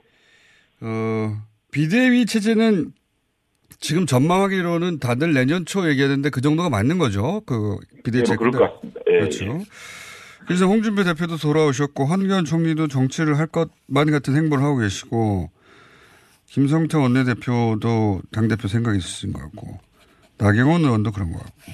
어, 0.81 1.43
비대위 1.73 2.25
체제는 2.25 2.93
지금 3.79 4.07
전망하기로는 4.07 4.99
다들 4.99 5.35
내년 5.35 5.67
초 5.67 5.87
얘기하는데 5.91 6.31
그 6.31 6.41
정도가 6.41 6.71
맞는 6.71 6.97
거죠. 6.97 7.43
그 7.45 7.77
비대위 8.03 8.21
예, 8.21 8.25
체제. 8.25 8.37
뭐 8.37 8.51
그럴 8.51 8.53
것 8.53 8.75
같습니다. 8.75 9.01
예, 9.09 9.19
그렇죠. 9.19 9.65
그래서 10.47 10.67
홍준표 10.67 11.05
대표도 11.05 11.37
돌아오셨고 11.37 12.07
황교안 12.07 12.47
총리도 12.47 12.89
정치를 12.89 13.39
할 13.39 13.47
것만 13.47 14.11
같은 14.11 14.35
행보를 14.37 14.65
하고 14.65 14.79
계시고 14.79 15.51
김성태 16.51 16.99
원내대표도 16.99 18.23
당대표 18.33 18.67
생각이 18.67 18.99
있으신 18.99 19.33
것 19.33 19.41
같고 19.41 19.79
나경원 20.39 20.83
의원도 20.83 21.13
그런 21.13 21.33
것 21.33 21.39
같고 21.39 21.73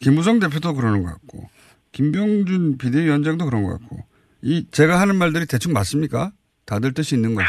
김무성 0.00 0.38
대표도 0.38 0.74
그러는 0.74 1.02
것 1.02 1.10
같고 1.12 1.48
김병준 1.92 2.76
비대위원장도 2.78 3.46
그런 3.46 3.62
것 3.62 3.80
같고 3.80 4.04
이 4.42 4.66
제가 4.70 5.00
하는 5.00 5.16
말들이 5.16 5.46
대충 5.46 5.72
맞습니까? 5.72 6.32
다들 6.66 6.92
뜻이 6.92 7.14
있는 7.14 7.34
거죠. 7.34 7.48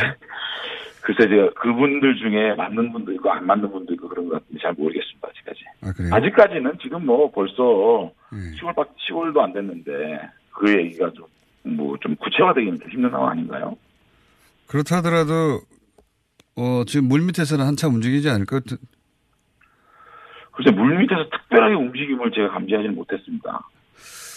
글쎄 1.02 1.28
제가 1.28 1.50
그분들 1.56 2.16
중에 2.16 2.56
맞는 2.56 2.94
분도 2.94 3.12
있고 3.14 3.30
안 3.30 3.46
맞는 3.46 3.70
분도 3.70 3.94
있고 3.94 4.08
그런 4.08 4.30
것 4.30 4.36
같은데 4.36 4.62
잘 4.62 4.74
모르겠습니다. 4.74 5.28
아직까지. 5.28 5.60
아 5.82 5.92
그래요? 5.92 6.16
아직까지는 6.16 6.78
지금 6.82 7.06
뭐 7.06 7.30
벌써 7.32 8.12
네. 8.32 8.40
10월 8.62 8.74
밖 8.76 8.96
10월도 9.10 9.40
안 9.40 9.52
됐는데 9.52 9.92
그 10.52 10.72
얘기가 10.72 11.12
좀 11.12 11.26
뭐좀 11.64 12.16
구체화되기는 12.16 12.80
좀 12.80 12.90
힘든 12.90 13.10
상황 13.10 13.32
아닌가요? 13.32 13.76
그렇다 14.68 14.98
하더라도 14.98 15.62
어, 16.56 16.84
지금 16.86 17.08
물 17.08 17.22
밑에서는 17.22 17.66
한참 17.66 17.96
움직이지 17.96 18.30
않을까요? 18.30 18.62
글쎄 20.52 20.72
물 20.72 20.98
밑에서 21.00 21.28
특별하게 21.32 21.74
움직임을 21.76 22.32
제가 22.32 22.50
감지하지는 22.50 22.96
못했습니다. 22.96 23.68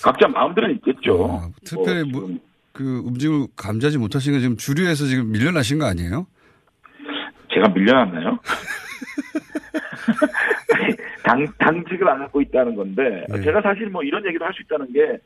각자 0.03 0.29
마음대로 0.29 0.71
있겠죠. 0.73 1.41
아, 1.43 1.49
특별히 1.65 2.11
뭐 2.11 2.23
뭐, 2.23 2.39
그 2.73 3.03
움직임을 3.05 3.49
감지하지 3.57 3.99
못하신 3.99 4.33
건 4.33 4.41
지금 4.41 4.57
주류에서 4.57 5.05
지금 5.07 5.31
밀려나신 5.33 5.79
거 5.79 5.87
아니에요? 5.87 6.27
제가 7.53 7.69
밀려났나요? 7.69 8.39
아니, 10.75 10.95
당, 11.23 11.47
당직을 11.59 12.09
안 12.09 12.19
갖고 12.21 12.41
있다는 12.43 12.75
건데, 12.77 13.25
네. 13.29 13.41
제가 13.43 13.61
사실 13.63 13.87
뭐 13.89 14.03
이런 14.03 14.25
얘기도 14.27 14.45
할 14.45 14.53
수 14.55 14.63
있다는 14.63 14.93
게, 14.93 15.19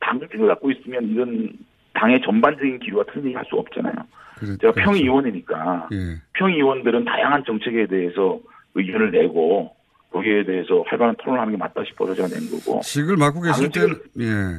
당직을 0.00 0.48
갖고 0.48 0.70
있으면 0.70 1.08
이런 1.08 1.52
당의 1.94 2.20
전반적인 2.24 2.78
기류와 2.80 3.04
틀린 3.12 3.26
얘기 3.26 3.36
할수 3.36 3.56
없잖아요. 3.56 3.94
그래, 4.42 4.56
제가 4.60 4.72
그렇죠. 4.72 4.90
평의위원이니까, 4.90 5.88
예. 5.92 6.20
평의위원들은 6.34 7.04
다양한 7.04 7.44
정책에 7.46 7.86
대해서 7.86 8.40
의견을 8.74 9.12
내고, 9.12 9.74
거기에 10.10 10.44
대해서 10.44 10.82
활발한 10.88 11.14
토론을 11.22 11.40
하는 11.40 11.52
게 11.52 11.56
맞다 11.56 11.82
싶어서 11.86 12.14
제가 12.14 12.28
낸 12.28 12.50
거고, 12.50 12.80
직을 12.80 13.16
맡고 13.16 13.40
계실 13.40 13.70
때는, 13.70 13.94
예. 14.20 14.58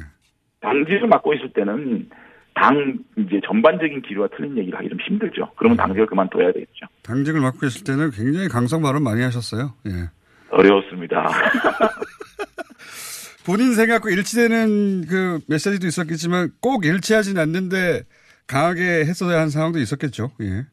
당직을 0.60 1.06
맡고 1.06 1.34
있을 1.34 1.52
때는, 1.52 2.08
당, 2.54 2.98
이제 3.18 3.40
전반적인 3.46 4.02
기류와 4.02 4.28
틀린 4.36 4.56
얘기를 4.56 4.78
하기 4.78 4.88
좀 4.88 4.98
힘들죠. 5.00 5.50
그러면 5.56 5.76
당직을 5.76 6.06
그만둬야 6.06 6.52
되겠죠. 6.52 6.86
당직을 7.02 7.40
맡고 7.40 7.58
계실 7.60 7.84
때는 7.84 8.10
굉장히 8.10 8.48
강성 8.48 8.80
발언 8.80 9.02
많이 9.02 9.20
하셨어요. 9.22 9.74
예. 9.86 10.08
어려웠습니다. 10.50 11.28
본인 13.44 13.74
생각과 13.74 14.08
일치되는 14.08 15.06
그 15.06 15.40
메시지도 15.48 15.86
있었겠지만 15.86 16.52
꼭 16.60 16.86
일치하진 16.86 17.38
않는데 17.38 18.04
강하게 18.46 18.82
했어야 19.04 19.40
한 19.40 19.50
상황도 19.50 19.78
있었겠죠. 19.78 20.32
예. 20.42 20.64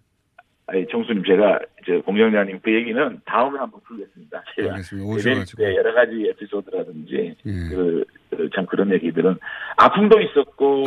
아니, 0.67 0.85
정수님, 0.89 1.23
제가, 1.25 1.59
이제 1.81 1.99
공정장님 2.05 2.59
그 2.63 2.73
얘기는 2.73 3.19
다음에 3.25 3.59
한번 3.59 3.81
풀겠습니다. 3.87 4.43
제가. 4.55 4.71
알겠습니다. 4.71 5.09
오셔가지고. 5.09 5.63
때 5.63 5.75
여러 5.75 5.93
가지 5.93 6.25
에피소드라든지, 6.29 7.35
예. 7.45 7.51
그, 7.69 8.05
그, 8.29 8.49
참 8.55 8.65
그런 8.65 8.91
얘기들은 8.93 9.37
아픔도 9.77 10.21
있었고, 10.21 10.85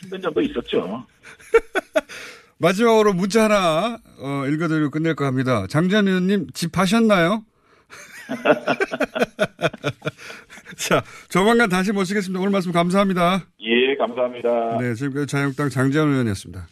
힘든 0.00 0.20
점도 0.20 0.40
있었죠. 0.40 1.04
마지막으로 2.58 3.12
문자 3.12 3.44
하나 3.44 3.98
어, 4.20 4.46
읽어드리고 4.46 4.90
끝낼까 4.90 5.26
합니다. 5.26 5.66
장전 5.68 6.06
의원님 6.06 6.46
집 6.54 6.78
하셨나요? 6.78 7.44
자, 10.76 11.02
조만간 11.28 11.68
다시 11.68 11.92
모시겠습니다. 11.92 12.40
오늘 12.40 12.50
말씀 12.50 12.72
감사합니다. 12.72 13.44
예, 13.60 13.96
감사합니다. 13.96 14.78
네, 14.78 14.94
지금까지 14.94 15.26
자유한국당 15.26 15.68
장재현 15.68 16.08
의원이었습니다. 16.10 16.66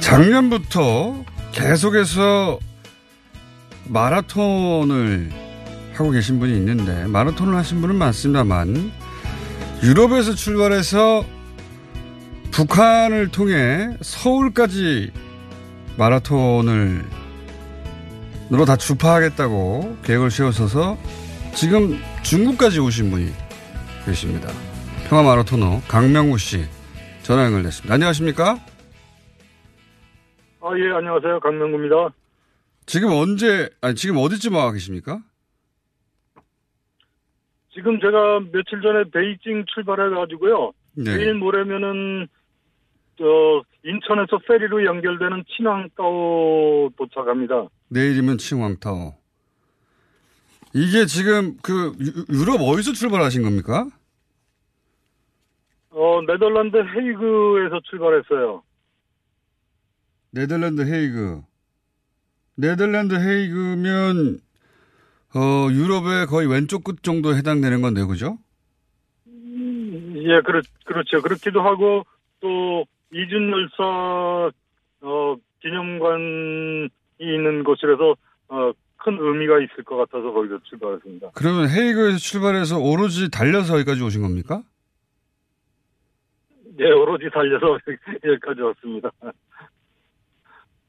작년부터 0.00 1.24
계속해서 1.52 2.60
마라톤을 3.88 5.30
하고 5.94 6.10
계신 6.10 6.38
분이 6.38 6.54
있는데 6.56 7.06
마라톤을 7.06 7.56
하신 7.56 7.80
분은 7.80 7.96
많습니다만 7.96 8.92
유럽에서 9.82 10.34
출발해서 10.34 11.24
북한을 12.56 13.30
통해 13.30 13.94
서울까지 14.00 15.12
마라톤을 15.98 17.04
으로 18.50 18.64
다 18.64 18.76
주파하겠다고 18.76 19.98
계획을 20.02 20.30
세우셔서 20.30 20.96
지금 21.54 21.98
중국까지 22.24 22.80
오신 22.80 23.10
분이 23.10 23.30
계십니다. 24.06 24.48
평화 25.06 25.22
마라토너 25.22 25.82
강명우 25.86 26.38
씨 26.38 26.64
전화 27.22 27.44
연결됐습니다. 27.44 27.92
안녕하십니까? 27.92 28.52
아, 30.62 30.70
예, 30.78 30.96
안녕하세요. 30.96 31.40
강명구입니다. 31.40 32.08
지금 32.86 33.12
언제 33.12 33.68
아니 33.82 33.94
지금 33.96 34.16
어디쯤 34.16 34.54
와 34.54 34.72
계십니까? 34.72 35.20
지금 37.74 38.00
제가 38.00 38.40
며칠 38.50 38.80
전에 38.80 39.04
베이징 39.12 39.66
출발해가지고요. 39.74 40.72
네. 40.94 41.16
내일 41.18 41.34
모레면은, 41.34 42.26
저, 43.18 43.62
인천에서 43.84 44.38
페리로 44.46 44.84
연결되는 44.84 45.44
친황따오 45.56 46.90
도착합니다. 46.96 47.68
내일이면 47.88 48.38
칭왕타워. 48.38 49.14
이게 50.74 51.06
지금 51.06 51.56
그 51.62 51.94
유- 52.00 52.24
유럽 52.36 52.60
어디서 52.60 52.92
출발하신 52.92 53.42
겁니까? 53.42 53.86
어, 55.90 56.20
네덜란드 56.26 56.76
헤이그에서 56.76 57.80
출발했어요. 57.84 58.62
네덜란드 60.30 60.82
헤이그. 60.82 61.42
네덜란드 62.56 63.14
헤이그면 63.14 64.40
어 65.34 65.68
유럽의 65.70 66.26
거의 66.26 66.48
왼쪽 66.50 66.84
끝 66.84 67.02
정도 67.02 67.34
해당되는 67.34 67.80
건데요, 67.80 68.06
그죠? 68.08 68.38
예, 69.28 70.40
그렇, 70.44 70.60
그렇죠. 70.84 71.22
그렇기도 71.22 71.62
하고, 71.62 72.04
또, 72.40 72.84
이준열사, 73.12 74.50
어, 75.02 75.36
기념관이 75.60 76.88
있는 77.18 77.64
곳이라서, 77.64 78.16
어, 78.48 78.72
큰 78.98 79.18
의미가 79.20 79.60
있을 79.60 79.84
것 79.84 79.96
같아서 79.96 80.32
거기서 80.32 80.58
출발했습니다. 80.64 81.30
그러면 81.34 81.68
헤이그에서 81.68 82.18
출발해서 82.18 82.78
오로지 82.78 83.30
달려서 83.30 83.74
여기까지 83.74 84.02
오신 84.02 84.22
겁니까? 84.22 84.62
예, 86.80 86.90
오로지 86.90 87.30
달려서 87.32 87.78
여기까지 88.24 88.60
왔습니다. 88.60 89.10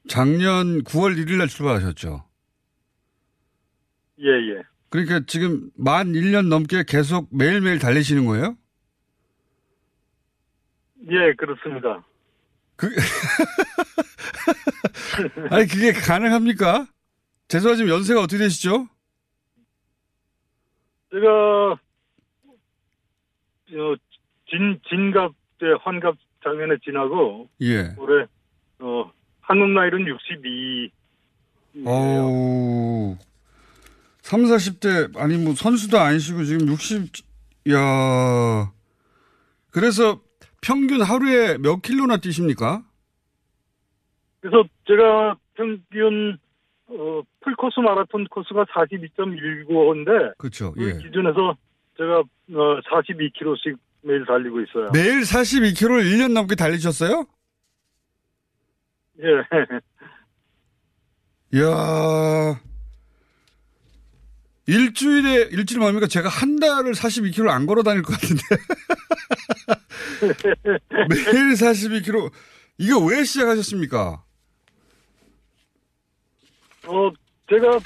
작년 0.08 0.82
9월 0.82 1.16
1일 1.16 1.38
날 1.38 1.46
출발하셨죠. 1.48 2.24
예, 4.20 4.26
예. 4.26 4.62
그러니까 4.90 5.20
지금 5.26 5.70
만 5.76 6.12
1년 6.12 6.48
넘게 6.48 6.84
계속 6.88 7.28
매일매일 7.30 7.78
달리시는 7.78 8.26
거예요? 8.26 8.56
예, 11.10 11.32
그렇습니다. 11.34 12.04
그, 12.78 12.86
아니, 15.50 15.66
그게 15.66 15.92
가능합니까? 15.92 16.86
죄송하지만 17.48 17.92
연세가 17.92 18.20
어떻게 18.20 18.38
되시죠? 18.38 18.86
제가, 21.10 21.72
어, 21.72 21.78
진, 24.48 24.80
진갑 24.88 25.32
때 25.58 25.66
환갑 25.82 26.14
작년에 26.44 26.76
지나고, 26.84 27.48
예. 27.62 27.96
올해, 27.98 28.26
어, 28.78 29.10
한국 29.40 29.70
나이는 29.70 30.06
62. 30.06 30.92
어우, 31.84 33.16
3, 34.22 34.44
40대, 34.44 35.18
아니, 35.18 35.36
뭐, 35.36 35.56
선수도 35.56 35.98
아니시고, 35.98 36.44
지금 36.44 36.68
60, 36.68 37.10
야 37.70 38.72
그래서 39.70 40.20
평균 40.60 41.02
하루에 41.02 41.58
몇 41.58 41.82
킬로나 41.82 42.18
뛰십니까? 42.18 42.82
그래서 44.40 44.64
제가 44.86 45.36
평균, 45.54 46.38
어, 46.88 47.22
풀코스 47.40 47.80
마라톤 47.80 48.26
코스가 48.28 48.64
42.195인데, 48.64 50.36
그렇죠. 50.38 50.72
그 50.72 50.88
예. 50.88 50.92
기준에서 51.02 51.56
제가, 51.96 52.18
어, 52.20 52.80
42km씩 52.90 53.78
매일 54.02 54.24
달리고 54.26 54.60
있어요. 54.62 54.90
매일 54.92 55.20
42km를 55.22 56.04
1년 56.04 56.32
넘게 56.32 56.54
달리셨어요? 56.54 57.26
예. 59.20 59.24
이야. 61.54 62.60
일주일에, 64.66 65.48
일주일 65.50 65.80
뭡니까? 65.80 66.06
제가 66.06 66.28
한 66.28 66.56
달을 66.56 66.92
42km 66.92 67.48
안 67.48 67.66
걸어 67.66 67.82
다닐 67.82 68.02
것 68.02 68.12
같은데. 68.12 68.42
매일 70.20 71.52
42km. 71.54 72.30
이거 72.78 72.98
왜 73.04 73.24
시작하셨습니까? 73.24 74.22
어, 76.86 77.10
제가 77.50 77.78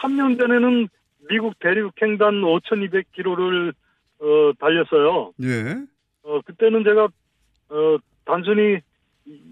3년 0.00 0.38
전에는 0.38 0.88
미국 1.28 1.58
대륙횡단 1.58 2.40
5,200km를 2.42 3.74
어, 4.20 4.52
달렸어요. 4.58 5.32
예. 5.42 5.86
어, 6.22 6.40
그때는 6.42 6.84
제가 6.84 7.04
어, 7.04 7.96
단순히 8.24 8.80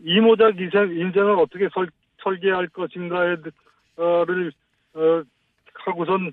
이모작 0.04 0.58
인생, 0.58 0.90
인생을 0.90 1.38
어떻게 1.38 1.68
설, 1.72 1.88
설계할 2.22 2.68
것인가를 2.68 3.52
어, 3.96 4.24
하고선 5.74 6.32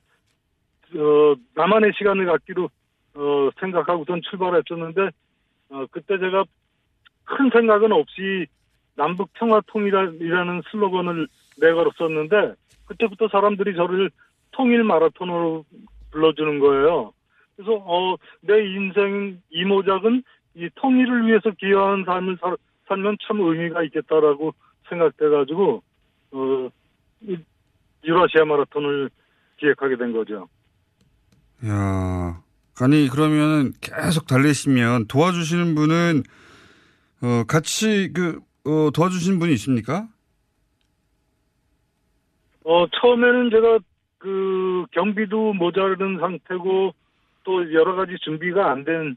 어, 0.96 1.36
나만의 1.56 1.94
시간을 1.98 2.26
갖기로 2.26 2.70
어, 3.16 3.50
생각하고선 3.60 4.22
출발했었는데 4.30 5.10
어, 5.70 5.86
그때 5.92 6.18
제가 6.18 6.46
큰 7.26 7.50
생각은 7.52 7.92
없이 7.92 8.46
남북 8.96 9.32
평화 9.34 9.62
통일이라는 9.68 10.62
슬로건을 10.72 11.28
내걸었었는데 11.58 12.54
그때부터 12.86 13.28
사람들이 13.30 13.76
저를 13.76 14.10
통일 14.52 14.84
마라톤으로 14.84 15.66
불러주는 16.12 16.60
거예요. 16.60 17.14
그래서 17.56 17.74
어, 17.86 18.16
내 18.42 18.66
인생 18.66 19.42
이모작은 19.50 20.24
이 20.56 20.70
통일을 20.76 21.28
위해서 21.28 21.52
기여한 21.52 22.06
삶을 22.06 22.38
살, 22.40 22.56
살면 22.88 23.18
참 23.28 23.42
의미가 23.42 23.84
있겠다라고 23.84 24.54
생각돼가지고 24.88 25.84
어, 26.32 26.70
이 27.22 27.38
유라시아 28.04 28.46
마라톤을 28.46 29.10
기획하게 29.58 29.98
된 29.98 30.14
거죠. 30.14 30.48
야, 31.66 32.42
아니 32.82 33.08
그러면 33.08 33.72
계속 33.82 34.28
달리시면 34.28 35.08
도와주시는 35.08 35.76
분은 35.76 36.24
어 37.22 37.44
같이 37.48 38.12
그 38.14 38.40
어, 38.66 38.90
도와주시는 38.94 39.40
분이 39.40 39.54
있습니까? 39.54 40.08
어, 42.64 42.86
처음에는 42.88 43.50
제가 43.52 43.80
그 44.18 44.86
경비도 44.92 45.54
모자른 45.54 46.18
상태고 46.20 46.94
또 47.44 47.74
여러 47.74 47.96
가지 47.96 48.16
준비가 48.24 48.72
안 48.72 48.84
된 48.84 49.16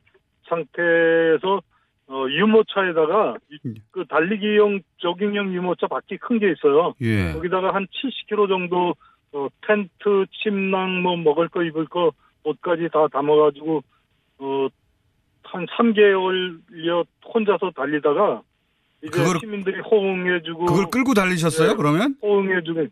상태에서 0.49 1.63
어, 2.11 2.25
유모차에다가 2.29 3.37
이- 3.51 3.75
그 3.91 4.05
달리기용 4.07 4.81
조깅용 4.99 5.53
유모차 5.55 5.87
바퀴 5.89 6.17
큰 6.19 6.39
게 6.39 6.53
있어요. 6.53 6.95
예. 7.03 7.33
거기다가 7.33 7.75
한 7.75 7.87
70kg 7.87 8.49
정도 8.49 8.95
어, 9.33 9.49
텐트, 9.67 10.25
침낭, 10.43 11.03
뭐 11.03 11.17
먹을 11.17 11.49
거 11.49 11.63
입을 11.63 11.87
거 11.87 12.13
옷까지 12.45 12.89
다 12.93 13.07
담아가지고 13.13 13.83
어, 14.39 14.69
한 15.45 15.67
3개월여 15.67 17.07
혼자서 17.35 17.71
달리다가 17.75 18.43
이제 19.03 19.11
그거를- 19.19 19.41
시민들이 19.41 19.81
호응해주고 19.81 20.67
그걸 20.67 20.87
끌고 20.91 21.15
달리셨어요? 21.15 21.71
네. 21.71 21.75
그러면? 21.77 22.17
호응해주고 22.23 22.87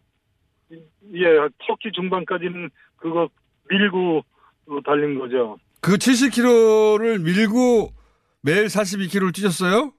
예 1.15 1.25
터키 1.67 1.93
중반까지는 1.93 2.71
그거 2.97 3.29
밀고 3.69 4.25
어, 4.69 4.81
달린 4.85 5.19
거죠. 5.19 5.59
그 5.81 5.93
70km를 5.97 7.23
밀고 7.23 7.93
매일 8.43 8.67
42km를 8.67 9.35
뛰셨어요? 9.35 9.93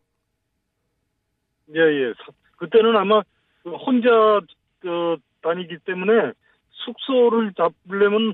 예 1.75 1.79
예. 1.79 2.13
그때는 2.57 2.95
아마 2.97 3.21
그 3.63 3.71
혼자 3.71 4.10
어, 4.10 5.15
다니기 5.41 5.77
때문에 5.86 6.31
숙소를 6.71 7.53
잡으려면 7.57 8.33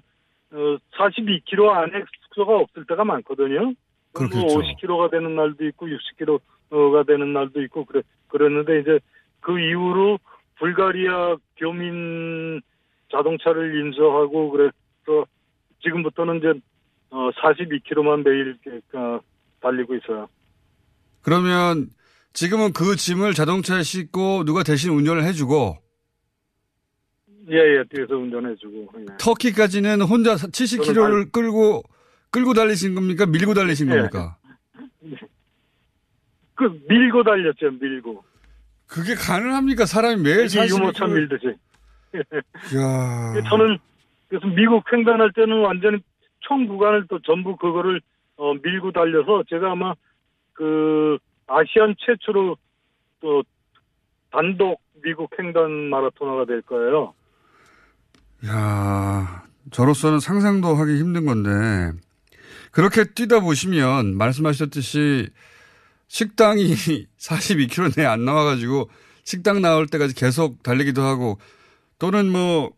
어, 0.53 0.77
42km 0.97 1.69
안에 1.69 2.03
숙소가 2.23 2.57
없을 2.57 2.85
때가 2.85 3.03
많거든요. 3.03 3.73
그렇겠죠. 4.13 4.39
뭐 4.39 4.57
50km가 4.57 5.11
되는 5.11 5.35
날도 5.35 5.65
있고 5.67 5.87
60km가 5.87 7.07
되는 7.07 7.33
날도 7.33 7.61
있고 7.63 7.85
그래 7.85 8.01
그랬는데 8.27 8.81
이제 8.81 8.99
그 9.39 9.59
이후로 9.59 10.19
불가리아 10.59 11.35
교민 11.57 12.61
자동차를 13.11 13.85
인수하고 13.85 14.51
그래서 14.51 15.25
지금부터는 15.81 16.37
이제 16.37 16.53
어 17.09 17.29
42km만 17.31 18.23
매일 18.23 18.57
이렇게, 18.63 18.97
어, 18.97 19.19
달리고 19.61 19.95
있어요. 19.95 20.27
그러면 21.21 21.87
지금은 22.33 22.73
그 22.73 22.95
짐을 22.95 23.33
자동차에 23.33 23.83
싣고 23.83 24.45
누가 24.45 24.63
대신 24.63 24.91
운전을 24.91 25.23
해주고 25.23 25.77
예 27.49 27.55
예 27.55 27.83
뒤에서 27.89 28.15
운전해주고. 28.15 28.89
예. 28.99 29.05
터키까지는 29.19 30.01
혼자 30.01 30.35
70km를 30.35 31.31
끌고 31.31 31.83
끌고 32.31 32.53
달리신 32.53 32.95
겁니까? 32.95 33.25
밀고 33.25 33.53
달리신 33.53 33.89
예. 33.89 33.95
겁니까? 33.95 34.37
그 36.55 36.79
밀고 36.87 37.23
달렸죠 37.23 37.71
밀고. 37.71 38.23
그게 38.87 39.15
가능합니까? 39.15 39.85
사람이 39.85 40.21
매일 40.21 40.45
이게 40.45 40.59
40km 40.59 40.79
유모차 40.79 41.07
밀듯이. 41.07 41.45
이야. 42.13 43.41
저는 43.49 43.77
그래서 44.29 44.47
미국 44.47 44.83
횡단할 44.91 45.31
때는 45.33 45.61
완전히 45.61 45.97
총 46.41 46.67
구간을 46.67 47.07
또 47.09 47.19
전부 47.19 47.55
그거를 47.57 48.01
어, 48.37 48.53
밀고 48.53 48.91
달려서 48.91 49.43
제가 49.49 49.71
아마 49.71 49.93
그 50.53 51.17
아시안 51.47 51.95
최초로 51.97 52.57
또 53.19 53.43
단독 54.31 54.81
미국 55.03 55.29
횡단 55.37 55.71
마라토너가 55.89 56.45
될 56.45 56.61
거예요. 56.61 57.13
야, 58.45 59.43
저로서는 59.71 60.19
상상도 60.19 60.75
하기 60.75 60.97
힘든 60.99 61.25
건데 61.25 61.91
그렇게 62.71 63.05
뛰다 63.05 63.39
보시면 63.39 64.17
말씀하셨듯이 64.17 65.29
식당이 66.07 66.65
42km 67.17 67.97
내에 67.97 68.05
안 68.05 68.25
나와가지고 68.25 68.89
식당 69.23 69.61
나올 69.61 69.87
때까지 69.87 70.13
계속 70.13 70.61
달리기도 70.61 71.01
하고 71.01 71.37
또는 71.97 72.29
뭐 72.29 72.71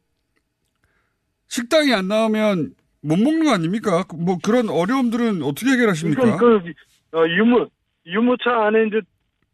식당이 1.47 1.93
안 1.93 2.07
나오면 2.07 2.75
못 3.01 3.17
먹는 3.17 3.45
거 3.45 3.53
아닙니까? 3.53 4.03
뭐 4.15 4.37
그런 4.43 4.69
어려움들은 4.69 5.41
어떻게 5.41 5.71
해결하십니까? 5.71 6.37
그 6.37 6.57
어, 7.13 7.27
유모 7.27 7.67
유모차 8.05 8.67
안에 8.67 8.87
이제 8.87 9.01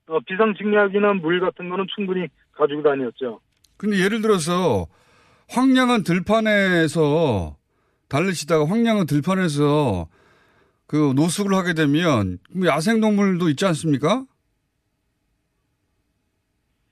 어, 0.07 0.19
비상식약이나 0.21 1.13
물 1.13 1.39
같은 1.39 1.69
거는 1.69 1.85
충분히 1.95 2.27
가지고 2.51 2.83
다녔죠. 2.83 3.39
근데 3.77 3.99
예를 3.99 4.21
들어서 4.21 4.87
황량한 5.51 6.03
들판에서 6.03 7.57
달리시다가 8.07 8.65
황량한 8.65 9.05
들판에서 9.05 10.07
그 10.87 11.13
노숙을 11.15 11.53
하게 11.53 11.73
되면 11.73 12.39
뭐 12.53 12.67
야생동물도 12.67 13.49
있지 13.49 13.65
않습니까? 13.65 14.25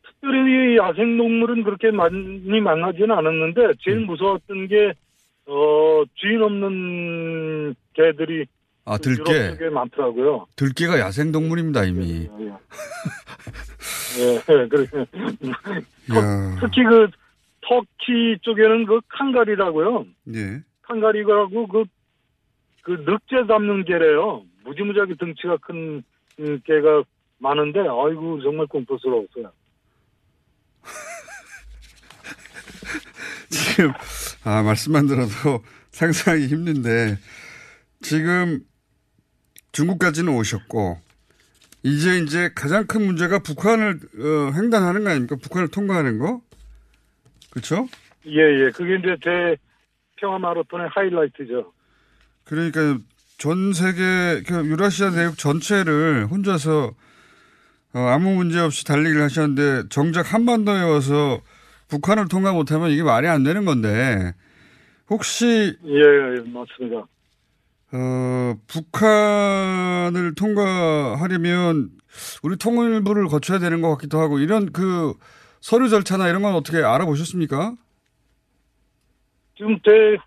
특별히 0.05 0.77
야생동물은 0.77 1.63
그렇게 1.63 1.91
많이 1.91 2.59
만나지는 2.61 3.11
않았는데 3.11 3.61
음. 3.61 3.73
제일 3.81 3.99
무서웠던 4.01 4.67
게 4.67 4.93
어, 5.45 6.03
주인 6.15 6.41
없는 6.41 7.75
개들이 7.93 8.45
아, 8.85 8.97
그 8.97 9.15
들깨. 9.15 9.69
많더라고요. 9.69 10.47
들깨가 10.55 10.99
야생동물입니다, 10.99 11.85
이미. 11.85 12.27
예, 14.19 14.39
그래. 14.67 14.85
이야. 16.09 16.57
특히 16.59 16.83
그 16.83 17.07
터키 17.69 18.37
쪽에는 18.41 18.85
그 18.87 18.99
칸가리라고요. 19.09 20.07
예. 20.33 20.63
칸가리라고 20.81 21.67
그, 21.67 21.83
그 22.81 22.91
늑제 22.91 23.45
잡는 23.47 23.85
개래요. 23.85 24.43
무지무지하게 24.63 25.13
등치가 25.19 25.57
큰 25.57 26.01
음, 26.39 26.59
개가 26.65 27.03
많은데, 27.37 27.79
아이고, 27.79 28.41
정말 28.41 28.65
공포스러웠어요. 28.67 29.51
지금, 33.49 33.91
아, 34.43 34.63
말씀만 34.63 35.07
들어도 35.07 35.63
상상하기 35.91 36.47
힘든데, 36.47 37.17
지금 38.01 38.61
중국까지는 39.73 40.33
오셨고, 40.33 40.99
이제 41.83 42.17
이제 42.19 42.51
가장 42.55 42.87
큰 42.87 43.05
문제가 43.05 43.39
북한을, 43.39 43.99
어, 44.17 44.51
횡단하는 44.53 45.03
거 45.03 45.09
아닙니까? 45.11 45.35
북한을 45.41 45.67
통과하는 45.69 46.17
거? 46.19 46.41
그쵸? 47.49 47.87
예, 48.25 48.41
예. 48.41 48.71
그게 48.71 48.95
이제 48.95 49.15
제 49.23 49.57
평화 50.17 50.37
마라톤의 50.37 50.89
하이라이트죠. 50.89 51.71
그러니까 52.43 52.99
전 53.37 53.73
세계 53.73 54.43
그 54.45 54.65
유라시아 54.65 55.11
대륙 55.11 55.37
전체를 55.37 56.27
혼자서 56.29 56.93
어, 57.93 57.99
아무 57.99 58.35
문제 58.35 58.59
없이 58.59 58.85
달리기를 58.85 59.21
하셨는데 59.23 59.89
정작 59.89 60.33
한반도에 60.33 60.83
와서 60.83 61.41
북한을 61.87 62.27
통과 62.27 62.53
못하면 62.53 62.91
이게 62.91 63.01
말이 63.01 63.27
안 63.27 63.43
되는 63.43 63.65
건데 63.65 64.33
혹시 65.09 65.45
예, 65.85 65.99
예 65.99 66.49
맞습니다. 66.49 67.07
어, 67.91 68.55
북한을 68.67 70.35
통과하려면 70.35 71.89
우리 72.43 72.57
통일부를 72.57 73.27
거쳐야 73.27 73.57
되는 73.57 73.81
것 73.81 73.89
같기도 73.91 74.19
하고 74.19 74.37
이런 74.39 74.71
그 74.71 75.13
서류 75.61 75.89
절차나 75.89 76.29
이런 76.29 76.41
건 76.41 76.53
어떻게 76.55 76.77
알아보셨습니까? 76.77 77.75
지금 79.57 79.77
제 79.85 80.17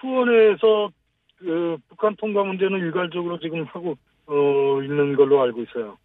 후원에서 0.00 0.90
그 1.38 1.76
북한 1.88 2.14
통과 2.16 2.44
문제는 2.44 2.78
일괄적으로 2.78 3.38
지금 3.40 3.64
하고 3.64 3.96
어, 4.26 4.82
있는 4.82 5.16
걸로 5.16 5.40
알고 5.42 5.62
있어요. 5.62 5.96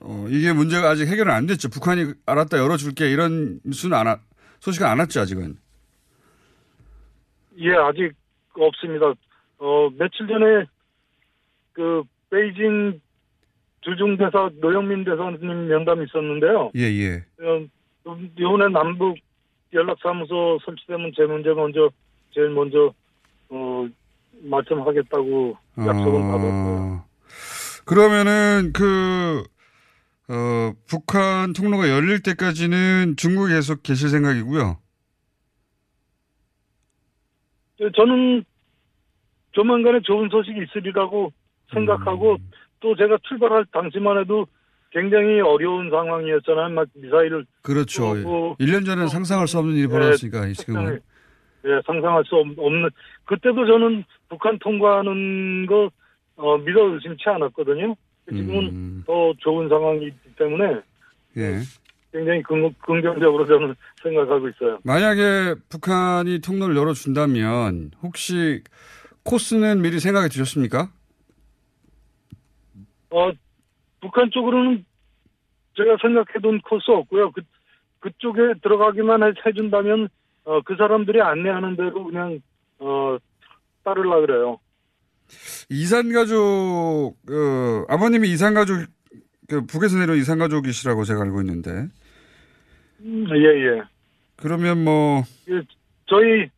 어, 0.00 0.26
이게 0.28 0.52
문제가 0.52 0.90
아직 0.90 1.06
해결은 1.08 1.32
안 1.32 1.46
됐죠. 1.46 1.68
북한이 1.68 2.12
알았다 2.26 2.58
열어줄게 2.58 3.10
이런 3.10 3.60
수는 3.72 3.96
안, 3.96 4.06
와- 4.06 4.20
소식은 4.60 4.86
안 4.86 4.98
왔죠, 5.00 5.20
아직은. 5.20 5.56
예, 7.58 7.72
아직 7.74 8.12
없습니다. 8.54 9.06
어, 9.58 9.90
며칠 9.98 10.26
전에 10.26 10.66
그 11.72 12.02
베이징 12.30 13.00
주중 13.80 14.16
대사 14.16 14.50
노영민 14.60 15.04
대사님 15.04 15.68
면담이 15.68 16.04
있었는데요. 16.04 16.70
예, 16.76 16.82
예. 16.82 17.24
어, 17.42 17.66
이번에 18.38 18.68
남북 18.68 19.16
연락사무소 19.72 20.58
설치되면 20.64 21.12
제 21.16 21.24
문제 21.24 21.50
먼저 21.50 21.90
제일 22.32 22.50
먼저 22.50 22.92
어, 23.48 23.88
말씀하겠다고 24.42 25.56
약속은 25.78 26.20
받았어요. 26.20 27.02
어, 27.02 27.04
그러면은 27.84 28.72
그, 28.72 29.42
어, 30.28 30.72
북한 30.88 31.52
통로가 31.52 31.88
열릴 31.88 32.22
때까지는 32.22 33.16
중국에 33.16 33.54
계속 33.54 33.82
계실 33.82 34.08
생각이고요. 34.08 34.78
저는 37.94 38.44
조만간에 39.52 40.00
좋은 40.00 40.28
소식이 40.28 40.60
있으리라고 40.64 41.32
생각하고 41.72 42.38
또 42.80 42.96
제가 42.96 43.18
출발할 43.28 43.66
당시만 43.72 44.18
해도 44.20 44.46
굉장히 45.00 45.40
어려운 45.42 45.90
상황이었잖아요. 45.90 46.70
막 46.70 46.88
미사일을 46.94 47.44
그렇죠. 47.60 48.16
쏘고 48.16 48.56
1년 48.58 48.86
전에는 48.86 49.08
상상할 49.08 49.46
수 49.46 49.58
없는 49.58 49.74
일이 49.74 49.82
네, 49.82 49.88
벌어졌으니까, 49.88 50.50
지금은. 50.54 51.00
예, 51.66 51.80
상상할 51.84 52.24
수 52.24 52.36
없- 52.36 52.58
없는 52.58 52.88
그때도 53.26 53.66
저는 53.66 54.04
북한 54.30 54.58
통과하는 54.58 55.66
거 55.66 55.90
어, 56.36 56.56
믿어 56.58 56.94
의심치 56.94 57.24
않았거든요. 57.28 57.94
지금은 58.26 58.54
음. 58.68 59.04
더 59.06 59.34
좋은 59.38 59.68
상황이기 59.68 60.16
때문에 60.38 60.80
예. 61.36 61.60
굉장히 62.12 62.42
긍, 62.42 62.72
긍정적으로 62.80 63.44
저는 63.46 63.74
생각하고 64.02 64.48
있어요. 64.48 64.78
만약에 64.84 65.56
북한이 65.68 66.40
통로를 66.40 66.74
열어준다면 66.76 67.90
혹시 68.02 68.62
코스는 69.24 69.82
미리 69.82 69.98
생각해 70.00 70.28
두셨습니까? 70.28 70.90
어, 73.10 73.30
북한 74.00 74.30
쪽으로는 74.30 74.84
제가 75.76 75.96
생각해둔 76.00 76.60
코스 76.62 76.90
없고요. 76.90 77.32
그, 77.32 77.42
그쪽에 78.00 78.54
들어가기만 78.62 79.22
해- 79.22 79.32
해준다면, 79.44 80.08
어, 80.44 80.60
그 80.62 80.76
사람들이 80.76 81.20
안내하는 81.20 81.76
대로 81.76 82.04
그냥, 82.04 82.40
어, 82.78 83.16
따르려 83.84 84.20
그래요. 84.20 84.58
이산가족, 85.70 86.38
어, 86.38 87.84
아버님이 87.88 88.30
이산가족, 88.30 88.86
그 89.48 89.66
북에서 89.66 89.98
내려온 89.98 90.18
이산가족이시라고 90.18 91.04
제가 91.04 91.22
알고 91.22 91.40
있는데. 91.42 91.88
예, 93.04 93.44
예. 93.76 93.82
그러면 94.36 94.84
뭐, 94.84 95.22
예, 95.48 95.60
저희, 96.06 96.48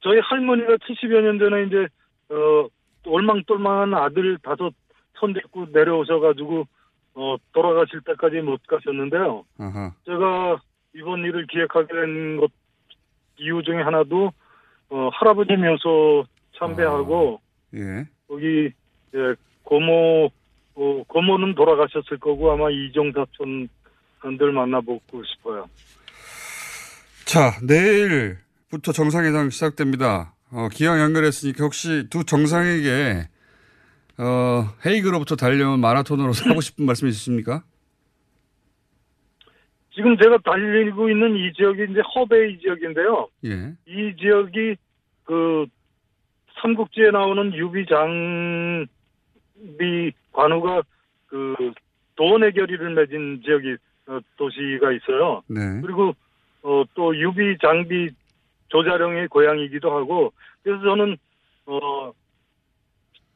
저희 0.00 0.18
할머니가 0.20 0.76
70여 0.76 1.20
년 1.22 1.38
전에 1.38 1.64
이제, 1.66 1.86
어, 2.30 2.68
올망똘망한 3.06 3.94
아들 3.94 4.38
다섯 4.42 4.72
손 5.18 5.32
데리고 5.32 5.66
내려오셔가지고, 5.72 6.66
어, 7.14 7.36
돌아가실 7.52 8.00
때까지 8.02 8.40
못 8.40 8.60
가셨는데요. 8.66 9.44
아하. 9.58 9.92
제가 10.04 10.58
이번 10.94 11.20
일을 11.24 11.46
기획하게 11.46 11.86
된 11.92 12.36
것 12.38 12.50
이유 13.38 13.62
중에 13.62 13.82
하나도 13.82 14.32
어, 14.88 15.10
할아버지 15.12 15.52
묘소 15.56 16.24
참배하고 16.58 17.40
예. 17.74 18.06
거기 18.28 18.70
예, 19.14 19.34
고모 19.62 20.30
어, 20.74 21.02
고모는 21.06 21.54
돌아가셨을 21.54 22.18
거고 22.18 22.52
아마 22.52 22.70
이종 22.70 23.12
사촌들 23.12 24.52
만나보고 24.52 25.22
싶어요. 25.24 25.68
자, 27.24 27.52
내일부터 27.62 28.92
정상회담 28.92 29.50
시작됩니다. 29.50 30.34
어, 30.50 30.68
기왕 30.70 31.00
연결했으니까 31.00 31.64
혹시 31.64 32.06
두 32.08 32.24
정상에게, 32.24 33.28
어, 34.18 34.64
헤이그로부터 34.84 35.36
달려온 35.36 35.80
마라톤으로 35.80 36.32
하고 36.48 36.60
싶은 36.60 36.86
말씀 36.86 37.08
있으십니까? 37.08 37.62
지금 39.94 40.16
제가 40.18 40.38
달리고 40.44 41.08
있는 41.08 41.36
이 41.36 41.52
지역이 41.54 41.86
이제 41.90 42.00
허베이 42.14 42.58
지역인데요. 42.58 43.28
예. 43.46 43.72
이 43.86 44.14
지역이 44.16 44.76
그 45.24 45.66
삼국지에 46.60 47.10
나오는 47.10 47.54
유비 47.54 48.08
장비 48.08 48.88
관우가 50.32 50.82
그 51.28 51.72
도원의 52.16 52.52
결의를 52.52 52.94
맺은 52.94 53.42
지역이 53.42 53.76
어, 54.08 54.18
도시가 54.36 54.92
있어요. 54.92 55.42
네. 55.48 55.80
그리고 55.80 56.14
어, 56.62 56.84
또 56.94 57.16
유비 57.16 57.56
장비 57.60 58.10
조자룡의 58.68 59.28
고향이기도 59.28 59.90
하고 59.90 60.32
그래서 60.62 60.82
저는 60.82 61.16
어, 61.66 62.12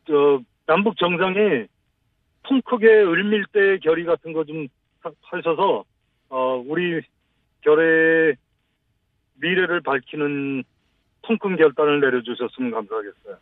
저 0.06 0.40
남북 0.70 0.96
정상이 0.98 1.66
통 2.44 2.60
크게 2.62 2.86
을밀대 2.86 3.78
결의 3.82 4.04
같은 4.04 4.32
거 4.32 4.44
좀 4.44 4.68
하셔서 5.22 5.84
어, 6.28 6.62
우리 6.64 7.00
결의 7.62 8.36
미래를 9.34 9.80
밝히는 9.80 10.62
통큰 11.22 11.56
결단을 11.56 12.00
내려주셨으면 12.00 12.70
감사하겠어요. 12.70 13.36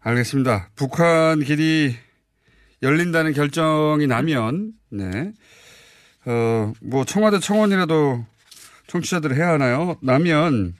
알겠습니다. 0.00 0.70
북한 0.74 1.40
길이 1.40 1.94
열린다는 2.82 3.32
결정이 3.32 4.06
나면, 4.06 4.72
네. 4.90 5.32
어, 6.26 6.72
뭐, 6.80 7.04
청와대 7.04 7.38
청원이라도 7.40 8.24
청취자들 8.86 9.34
해야 9.34 9.48
하나요? 9.50 9.96
나면, 10.02 10.74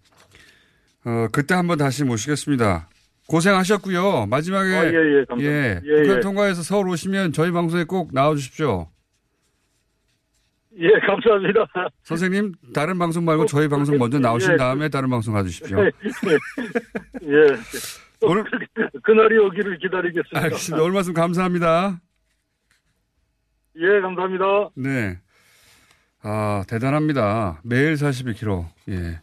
어, 1.05 1.29
그때 1.33 1.55
한번 1.55 1.79
다시 1.79 2.05
모시겠습니다. 2.05 2.89
고생하셨고요. 3.29 4.27
마지막에. 4.27 4.75
아, 4.75 4.85
예, 4.85 4.89
예, 4.89 5.25
감사합니다. 5.25 5.51
예, 5.51 5.81
예, 5.85 6.03
북한 6.03 6.17
예. 6.17 6.21
통과해서 6.21 6.63
서울 6.63 6.89
오시면 6.89 7.33
저희 7.33 7.51
방송에 7.53 7.85
꼭 7.85 8.13
나와 8.13 8.35
주십시오. 8.35 8.89
예, 10.79 10.89
감사합니다. 11.07 11.67
선생님, 12.03 12.53
다른 12.75 12.99
방송 12.99 13.25
말고 13.25 13.47
저희 13.47 13.69
방송 13.69 13.97
먼저 13.97 14.19
나오신 14.19 14.53
예. 14.53 14.57
다음에 14.57 14.89
다른 14.89 15.09
방송 15.09 15.33
가주십시오. 15.35 15.79
예. 15.85 15.91
오늘 18.21 18.45
그날이 19.03 19.39
오기를 19.39 19.79
기다리겠습니다. 19.79 20.41
알겠습니다. 20.41 20.83
오늘 20.83 20.95
말씀 20.95 21.13
감사합니다. 21.15 22.01
예, 23.77 24.01
감사합니다. 24.01 24.71
네. 24.77 25.19
아, 26.23 26.65
대단합니다. 26.69 27.61
매일 27.63 27.95
42km. 27.95 28.67
예. 28.89 29.21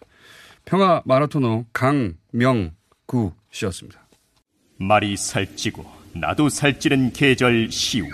평화 0.65 1.01
마라토너 1.05 1.65
강명구 1.73 3.33
씨였습니다. 3.51 3.99
말이 4.77 5.15
살찌고 5.15 5.85
나도 6.13 6.49
살찌는 6.49 7.13
계절 7.13 7.67
10월 7.67 8.09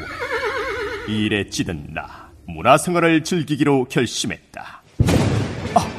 일에 1.08 1.50
찌든 1.50 1.94
나 1.94 2.32
문화생활을 2.48 3.24
즐기기로 3.24 3.86
결심했다. 3.86 4.82
아 5.76 5.92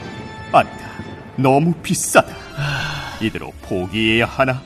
아니다. 0.52 0.88
너무 1.36 1.72
비싸다. 1.82 2.34
이대로 3.20 3.52
포기해야 3.62 4.26
하나? 4.26 4.62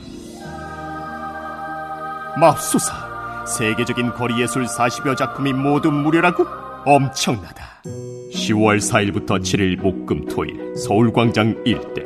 맙소사. 2.39 3.45
세계적인 3.45 4.13
거리예술 4.13 4.65
40여 4.65 5.17
작품이 5.17 5.53
모두 5.53 5.91
무료라고? 5.91 6.45
엄청나다. 6.85 7.81
10월 7.83 8.77
4일부터 8.79 9.39
7일 9.41 9.77
목금토일 9.77 10.75
서울광장 10.77 11.63
일대 11.65 12.03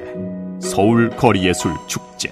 서울 0.59 1.09
거리예술 1.09 1.73
축제 1.87 2.31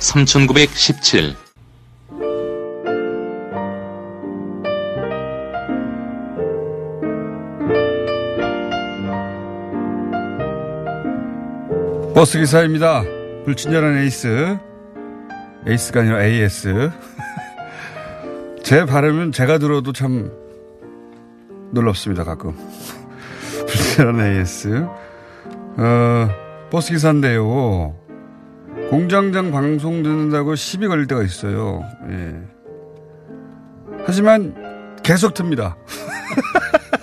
010-2827-3917 0.00 1.36
버스 12.14 12.38
기사입니다. 12.38 13.02
불친절한 13.44 13.98
에이스. 13.98 14.58
에이스가 15.66 16.00
아니라 16.00 16.22
AS. 16.24 16.90
제 18.62 18.84
발음은 18.84 19.32
제가 19.32 19.58
들어도 19.58 19.92
참 19.92 20.30
놀랍습니다, 21.70 22.24
가끔. 22.24 22.54
불친절한 23.66 24.20
AS. 24.20 24.86
어, 25.78 26.28
버스 26.70 26.90
기사인데요. 26.92 27.94
공장장 28.90 29.52
방송 29.52 30.02
듣는다고 30.02 30.56
시비 30.56 30.88
걸릴 30.88 31.06
때가 31.06 31.22
있어요. 31.22 31.88
예. 32.10 32.34
하지만 34.04 34.52
계속 35.04 35.32
틉니다. 35.32 35.76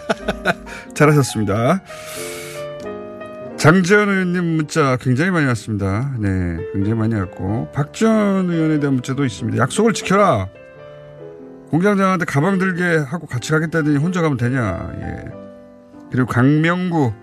잘하셨습니다. 0.94 1.82
장재현 3.56 4.10
의원님 4.10 4.44
문자 4.58 4.98
굉장히 4.98 5.32
많이 5.32 5.46
왔습니다. 5.48 6.14
네, 6.20 6.58
굉장히 6.74 6.94
많이 6.96 7.16
왔고 7.16 7.72
박지원 7.72 8.52
의원에 8.52 8.82
대한 8.82 8.96
문자도 8.96 9.24
있습니다. 9.24 9.58
약속을 9.58 9.94
지켜라. 9.94 10.50
공장장한테 11.70 12.26
가방 12.26 12.58
들게 12.58 12.98
하고 12.98 13.28
같이 13.28 13.52
가겠다더니 13.52 13.96
혼자 13.96 14.22
가면 14.22 14.36
되냐. 14.38 14.92
예. 15.02 15.24
그리고 16.12 16.28
강명구 16.28 17.14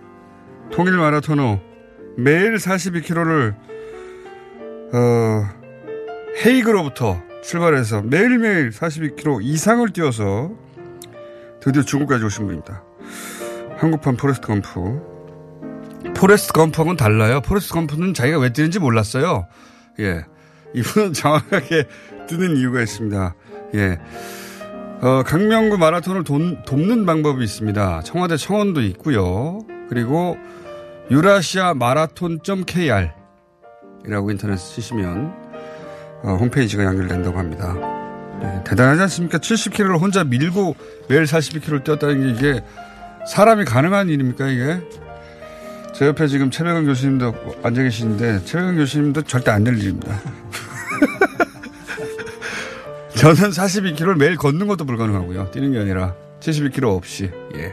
통일 0.73 0.97
마라토너 0.97 1.61
매일 2.17 2.55
42km를 2.55 3.55
어, 4.95 5.51
헤이그로부터 6.47 7.21
출발해서 7.43 8.03
매일매일 8.03 8.71
42km 8.71 9.41
이상을 9.43 9.91
뛰어서 9.91 10.53
드디어 11.61 11.83
중국까지 11.83 12.25
오신 12.25 12.47
분입니다. 12.47 12.85
한국판 13.77 14.17
포레스트 14.17 14.47
검프. 14.47 16.15
포레스트 16.15 16.53
검프하고는 16.53 16.97
달라요. 16.97 17.41
포레스트 17.41 17.75
검프는 17.75 18.15
자기가 18.15 18.39
왜 18.39 18.53
뛰는지 18.53 18.79
몰랐어요. 18.79 19.49
예. 19.99 20.25
이분은 20.75 21.13
정확하게 21.15 21.89
뛰는 22.29 22.57
이유가 22.57 22.81
있습니다. 22.81 23.35
예. 23.75 23.99
어, 25.01 25.25
강명구 25.25 25.77
마라톤을 25.77 26.23
돈, 26.23 26.63
돕는 26.63 27.05
방법이 27.05 27.43
있습니다. 27.43 28.03
청와대 28.03 28.37
청원도 28.37 28.81
있고요. 28.83 29.59
그리고 29.89 30.39
유라시아 31.11 31.75
마라톤.kr 31.75 33.24
이라고 34.07 34.31
인터넷 34.31 34.57
치시면 34.57 35.33
어, 36.23 36.37
홈페이지가 36.41 36.85
연결된다고 36.85 37.39
합니다. 37.39 37.75
예, 38.43 38.63
대단하지 38.65 39.03
않습니까? 39.03 39.39
70km를 39.39 40.01
혼자 40.01 40.25
밀고 40.25 40.75
매일 41.09 41.25
42km를 41.25 41.85
뛰었다는 41.85 42.21
게 42.21 42.31
이게 42.31 42.65
사람이 43.29 43.65
가능한 43.65 44.09
일입니까 44.09 44.49
이게? 44.49 44.81
제 45.95 46.07
옆에 46.07 46.27
지금 46.27 46.51
최백은 46.51 46.87
교수님도 46.87 47.33
앉아 47.63 47.83
계시는데 47.83 48.45
최백은 48.45 48.77
교수님도 48.77 49.23
절대 49.23 49.51
안 49.53 49.65
될 49.65 49.79
일입니다. 49.79 50.21
저는 53.17 53.51
42km를 53.51 54.17
매일 54.19 54.37
걷는 54.37 54.67
것도 54.67 54.85
불가능하고요. 54.85 55.51
뛰는 55.53 55.73
게 55.73 55.79
아니라 55.79 56.15
72km 56.41 56.97
없이. 56.97 57.31
예. 57.55 57.73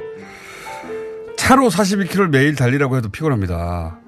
차로 1.36 1.70
42km를 1.70 2.30
매일 2.30 2.56
달리라고 2.56 2.96
해도 2.96 3.10
피곤합니다. 3.10 4.00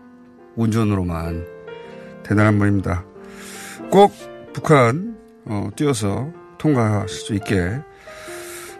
운전으로만. 0.56 1.46
대단한 2.24 2.58
분입니다. 2.58 3.06
꼭 3.90 4.14
북한 4.54 5.18
어, 5.46 5.70
뛰어서 5.76 6.32
통과하실 6.58 7.18
수 7.18 7.34
있게 7.36 7.80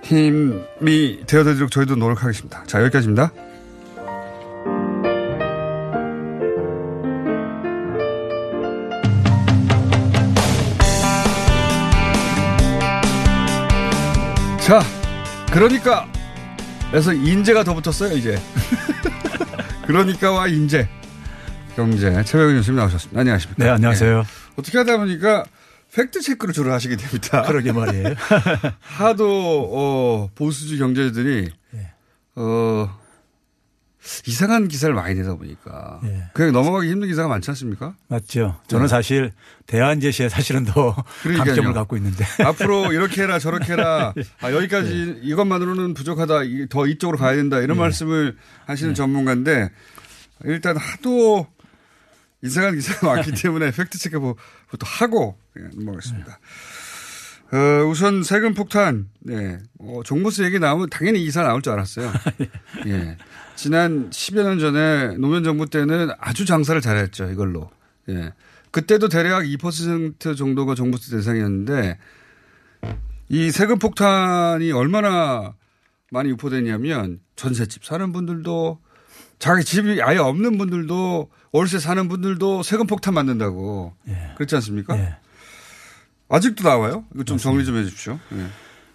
힘이 0.04 1.24
되어드리도록 1.28 1.72
저희도 1.72 1.96
노력하겠습니다. 1.96 2.64
자 2.66 2.82
여기까지입니다. 2.82 3.32
자, 14.64 14.82
그러니까 15.52 16.08
그래서 16.90 17.12
인재가 17.12 17.66
더 17.66 17.74
붙었어요 17.74 18.16
이제. 18.16 18.40
그러니까와 19.86 20.48
인재. 20.48 20.88
경제 21.76 22.24
최백은 22.24 22.56
교수님 22.58 22.78
나오셨습니다. 22.78 23.20
안녕하십니까? 23.20 23.64
네, 23.64 23.70
안녕하세요. 23.72 24.20
예. 24.20 24.24
어떻게 24.58 24.78
하다 24.78 24.98
보니까 24.98 25.44
팩트 25.96 26.22
체크를 26.22 26.54
주로 26.54 26.72
하시게 26.72 26.96
됩니다. 26.96 27.42
그러게 27.48 27.72
말이에요. 27.72 28.14
하도 28.82 29.70
어, 29.74 30.30
보수주 30.36 30.78
경제들이 30.78 31.50
예. 31.76 31.92
어, 32.36 32.90
이상한 34.28 34.68
기사를 34.68 34.94
많이 34.94 35.16
내다 35.16 35.34
보니까 35.36 36.00
예. 36.04 36.26
그냥 36.34 36.52
넘어가기 36.52 36.92
힘든 36.92 37.08
기사가 37.08 37.28
많지 37.28 37.50
않습니까? 37.52 37.96
맞죠. 38.08 38.60
저는 38.68 38.86
네. 38.86 38.88
사실 38.90 39.32
대안 39.66 40.00
제시에 40.00 40.30
사실은 40.30 40.66
더 40.66 40.94
그러니까요. 41.24 41.46
강점을 41.48 41.74
갖고 41.74 41.98
있는데. 41.98 42.24
앞으로 42.46 42.94
이렇게 42.94 43.24
해라 43.24 43.40
저렇게 43.40 43.74
해라 43.74 44.14
아, 44.42 44.52
여기까지 44.52 45.22
이것만으로는 45.24 45.96
부족하다 45.96 46.44
이- 46.44 46.68
더 46.70 46.86
이쪽으로 46.86 47.18
가야 47.18 47.36
된다 47.36 47.60
이런 47.62 47.78
말씀을 47.80 48.36
하시는 48.68 48.94
전문가인데 48.94 49.70
일단 50.46 50.76
하도 50.76 51.48
이상한 52.44 52.76
기사가 52.76 53.08
많기 53.16 53.32
때문에 53.32 53.72
팩트 53.72 53.98
체크부터 53.98 54.86
하고 54.86 55.38
예, 55.58 55.64
넘어가겠습니다. 55.76 56.40
어, 57.54 57.86
우선 57.86 58.24
세금 58.24 58.54
폭탄, 58.54 59.10
네. 59.20 59.60
어, 59.80 60.02
종부세 60.04 60.44
얘기 60.44 60.60
나오면 60.60 60.90
당연히 60.90 61.22
이 61.22 61.26
기사 61.26 61.44
나올 61.44 61.62
줄 61.62 61.74
알았어요. 61.74 62.12
예. 62.88 63.18
지난 63.56 64.10
10여 64.10 64.44
년 64.44 64.60
전에 64.60 65.18
노무현 65.18 65.44
정부 65.44 65.70
때는 65.70 66.10
아주 66.20 66.46
장사를 66.46 66.80
잘했죠, 66.82 67.30
이걸로. 67.30 67.70
예. 68.10 68.34
그때도 68.72 69.08
대략 69.08 69.44
2% 69.44 70.36
정도가 70.36 70.74
종부세 70.74 71.16
대상이었는데 71.16 72.00
이 73.30 73.52
세금 73.52 73.78
폭탄이 73.78 74.72
얼마나 74.72 75.54
많이 76.10 76.30
유포됐냐면 76.30 77.20
전셋집 77.36 77.86
사는 77.86 78.12
분들도 78.12 78.80
자기 79.44 79.66
집이 79.66 80.02
아예 80.02 80.20
없는 80.20 80.58
분들도 80.58 81.30
월세 81.52 81.78
사는 81.78 82.08
분들도 82.08 82.64
세금 82.64 82.88
폭탄 82.88 83.14
만든다고 83.14 83.94
그렇지 84.36 84.56
않습니까? 84.56 84.96
아직도 86.30 86.64
나와요? 86.68 87.04
이거 87.14 87.26
좀 87.26 87.38
정리 87.38 87.66
좀 87.66 87.76
해 87.76 87.84
주십시오. 87.84 88.18
예. 88.38 88.46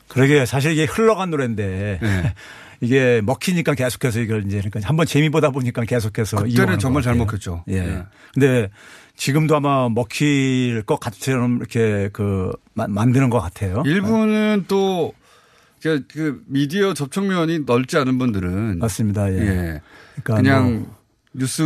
그러게 0.08 0.46
사실 0.46 0.72
이게 0.72 0.84
흘러간 0.86 1.28
노래인데 1.30 1.98
네. 2.00 2.34
이게 2.80 3.20
먹히니까 3.24 3.74
계속해서 3.74 4.20
이걸 4.20 4.46
이제 4.46 4.56
그러니까 4.60 4.80
한번 4.88 5.04
재미 5.04 5.28
보다 5.28 5.50
보니까 5.50 5.84
계속해서 5.84 6.36
그때는 6.38 6.50
이용하는 6.56 6.78
정말 6.78 7.02
것 7.02 7.04
잘. 7.10 7.14
먹혔죠. 7.16 7.64
예. 7.68 7.74
예. 7.76 8.02
근데 8.32 8.70
지금도 9.16 9.54
아마 9.56 9.90
먹힐 9.90 10.82
것 10.86 10.98
같처럼 10.98 11.58
이렇게 11.58 12.08
그 12.14 12.52
마- 12.72 12.86
만드는 12.88 13.28
것 13.28 13.38
같아요. 13.40 13.82
일부는 13.84 14.64
또, 14.66 15.12
그, 15.82 16.06
그 16.10 16.42
미디어 16.46 16.94
접촉면이 16.94 17.64
넓지 17.66 17.98
않은 17.98 18.16
분들은. 18.16 18.78
맞습니다. 18.78 19.30
예. 19.32 19.38
예. 19.38 19.80
그러니까 20.22 20.34
그냥 20.36 20.80
뭐 20.80 20.96
뉴스. 21.32 21.62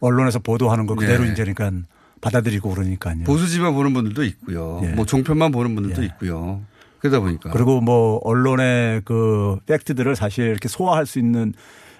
언론에서 0.00 0.38
보도하는 0.38 0.86
거 0.86 0.94
그대로 0.94 1.26
예. 1.26 1.32
이제 1.32 1.44
그러니까 1.44 1.86
받아들이고 2.20 2.70
그러니까요. 2.70 3.24
보수지만 3.24 3.74
보는 3.74 3.92
분들도 3.92 4.24
있고요. 4.24 4.80
예. 4.84 4.88
뭐 4.88 5.06
종편만 5.06 5.52
보는 5.52 5.74
분들도 5.74 6.02
있고요. 6.04 6.62
그러다 7.00 7.20
보니까. 7.20 7.50
그리고 7.50 7.80
뭐 7.80 8.20
언론의 8.24 9.02
그 9.04 9.58
팩트들을 9.66 10.16
사실 10.16 10.46
이렇게 10.46 10.68
소화할 10.68 11.06
수 11.06 11.18
있는 11.18 11.52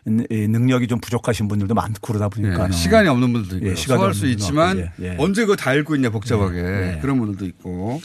이 0.06 0.46
능력이 0.48 0.86
좀 0.86 1.00
부족하신 1.00 1.48
분들도 1.48 1.74
많고 1.74 1.98
그러다 2.00 2.28
보니까 2.28 2.68
예, 2.68 2.72
시간이 2.72 3.08
없는 3.08 3.32
분들도 3.32 3.56
있고요. 3.56 3.70
예, 3.70 3.74
소화할 3.74 4.14
수 4.14 4.26
있지만 4.28 4.78
예, 4.78 4.92
예. 5.00 5.16
언제 5.18 5.42
그거 5.42 5.56
다 5.56 5.74
읽고 5.74 5.96
있냐 5.96 6.10
복잡하게 6.10 6.58
예, 6.58 6.94
예. 6.96 6.98
그런 7.00 7.18
분들도 7.18 7.44
있고 7.46 8.00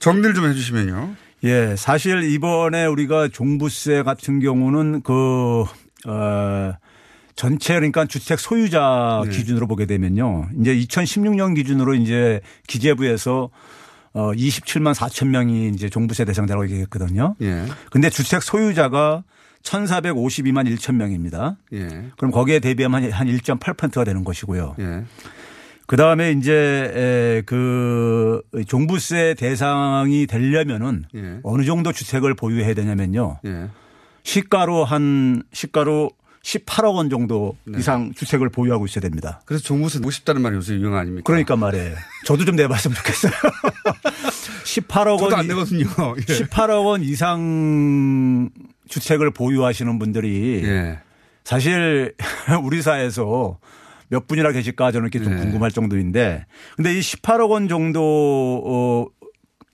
정리를 0.00 0.34
좀 0.34 0.48
해주시면요. 0.48 1.14
예, 1.44 1.76
사실 1.76 2.24
이번에 2.24 2.84
우리가 2.86 3.28
종부세 3.28 4.02
같은 4.02 4.40
경우는 4.40 5.02
그, 5.02 5.64
어, 6.06 6.74
전체 7.38 7.74
그러니까 7.74 8.04
주택 8.04 8.40
소유자 8.40 9.22
네. 9.24 9.30
기준으로 9.30 9.68
보게 9.68 9.86
되면요. 9.86 10.48
이제 10.60 10.74
2016년 10.74 11.54
기준으로 11.54 11.94
이제 11.94 12.40
기재부에서 12.66 13.50
어 14.12 14.32
27만 14.32 14.92
4천 14.92 15.28
명이 15.28 15.68
이제 15.68 15.88
종부세 15.88 16.24
대상자라고 16.24 16.64
얘기했거든요. 16.64 17.36
예. 17.42 17.64
근데 17.92 18.10
주택 18.10 18.42
소유자가 18.42 19.22
1,452만 19.62 20.68
1천 20.76 20.96
명입니다. 20.96 21.56
예. 21.74 22.10
그럼 22.16 22.32
거기에 22.32 22.58
대비하면 22.58 23.12
한 23.12 23.28
1.8%가 23.28 24.02
되는 24.02 24.24
것이고요. 24.24 24.74
예. 24.80 25.04
그 25.86 25.96
다음에 25.96 26.32
이제 26.32 26.52
에, 26.52 27.42
그 27.46 28.42
종부세 28.66 29.36
대상이 29.38 30.26
되려면은 30.26 31.04
예. 31.14 31.38
어느 31.44 31.62
정도 31.64 31.92
주택을 31.92 32.34
보유해야 32.34 32.74
되냐면요. 32.74 33.38
예. 33.46 33.68
시가로 34.24 34.84
한 34.84 35.44
시가로 35.52 36.10
18억 36.42 36.94
원 36.94 37.10
정도 37.10 37.56
네. 37.64 37.78
이상 37.78 38.12
주택을 38.14 38.48
보유하고 38.48 38.86
있어야 38.86 39.00
됩니다. 39.02 39.42
그래서 39.44 39.64
종부세 39.64 39.98
내고 39.98 40.10
싶다는 40.10 40.40
말이 40.42 40.56
요새 40.56 40.74
유행 40.74 40.94
아닙니까? 40.94 41.24
그러니까 41.26 41.56
말이에요. 41.56 41.94
저도 42.24 42.44
좀 42.44 42.56
내봤으면 42.56 42.96
좋겠어요. 42.96 43.32
18억 44.64 45.18
저도 45.18 45.24
원안 45.24 45.46
내거든요. 45.48 45.86
예. 46.16 46.22
18억 46.22 46.86
원 46.86 47.02
이상 47.02 48.50
주택을 48.88 49.30
보유하시는 49.32 49.98
분들이 49.98 50.62
예. 50.64 50.98
사실 51.44 52.14
우리 52.62 52.82
사회에서 52.82 53.58
몇 54.08 54.26
분이나 54.26 54.52
계실까 54.52 54.92
저는 54.92 55.08
이렇게 55.10 55.22
좀 55.22 55.34
네. 55.36 55.42
궁금할 55.42 55.70
정도인데 55.70 56.46
근데 56.76 56.94
이 56.96 57.00
18억 57.00 57.50
원 57.50 57.68
정도 57.68 58.62
어 58.64 59.06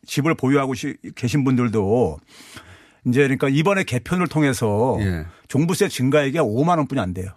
집을 0.07 0.35
보유하고 0.35 0.75
시- 0.75 0.97
계신 1.15 1.45
분들도 1.45 2.19
이제 3.07 3.21
그러니까 3.23 3.49
이번에 3.49 3.85
개편을 3.85 4.29
통해서 4.29 4.97
예. 5.01 5.27
종부세 5.49 5.89
증가액이 5.89 6.39
5만 6.39 6.79
원뿐이 6.79 7.01
안 7.01 7.13
돼요. 7.15 7.31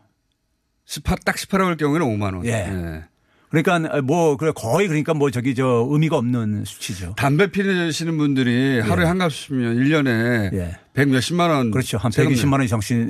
18, 0.86 1.18
딱 1.26 1.36
18억일 1.36 1.78
경우에는 1.78 2.08
5만 2.08 2.36
원. 2.36 2.46
예. 2.46 3.04
그러니까 3.50 4.02
뭐 4.02 4.36
그래 4.38 4.52
거의 4.56 4.88
그러니까 4.88 5.14
뭐 5.14 5.32
저기 5.32 5.56
저 5.56 5.88
의미가 5.90 6.18
없는 6.18 6.66
수치죠. 6.66 7.14
담배 7.18 7.48
피우시는 7.50 8.18
분들이 8.18 8.80
하루에 8.82 9.06
한 9.06 9.18
값이면 9.18 9.76
1년에 9.78 10.54
예. 10.54 10.78
백 10.94 11.10
몇십만 11.10 11.50
원. 11.50 11.72
그렇죠. 11.72 11.98
한 11.98 12.12
세금 12.12 12.34
120만 12.34 12.60
내- 12.60 12.64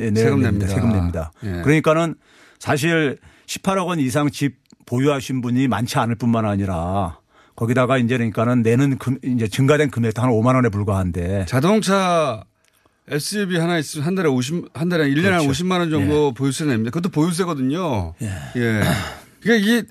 원 0.03 0.13
내야 0.13 0.23
세금. 0.25 0.41
냅니다. 0.41 0.67
세금 0.67 0.89
냅니다. 0.91 1.31
예. 1.43 1.61
그러니까는 1.63 2.15
사실 2.59 3.17
18억 3.47 3.87
원 3.87 3.99
이상 3.99 4.29
집 4.29 4.57
보유하신 4.85 5.41
분이 5.41 5.67
많지 5.67 5.97
않을 5.99 6.15
뿐만 6.15 6.45
아니라 6.45 7.19
거기다가 7.57 7.97
이제 7.97 8.15
그러니까는 8.15 8.61
내는 8.61 8.97
금 8.97 9.17
이제 9.23 9.47
증가된 9.47 9.89
금액도 9.89 10.21
한 10.21 10.29
5만 10.29 10.55
원에 10.55 10.69
불과한데 10.69 11.45
자동차 11.47 12.43
SUV 13.09 13.57
하나 13.57 13.79
있으면 13.79 14.05
한 14.05 14.15
달에 14.15 14.29
50, 14.29 14.69
한 14.73 14.89
달에 14.89 15.09
1년에 15.09 15.23
한 15.23 15.41
그렇죠. 15.41 15.63
50만 15.63 15.79
원 15.79 15.89
정도 15.89 16.33
보유세 16.33 16.65
냅니다. 16.65 16.91
그것도 16.91 17.09
보유세거든요. 17.09 18.13
예. 18.21 18.81
그러니까 19.41 19.65
이게 19.65 19.83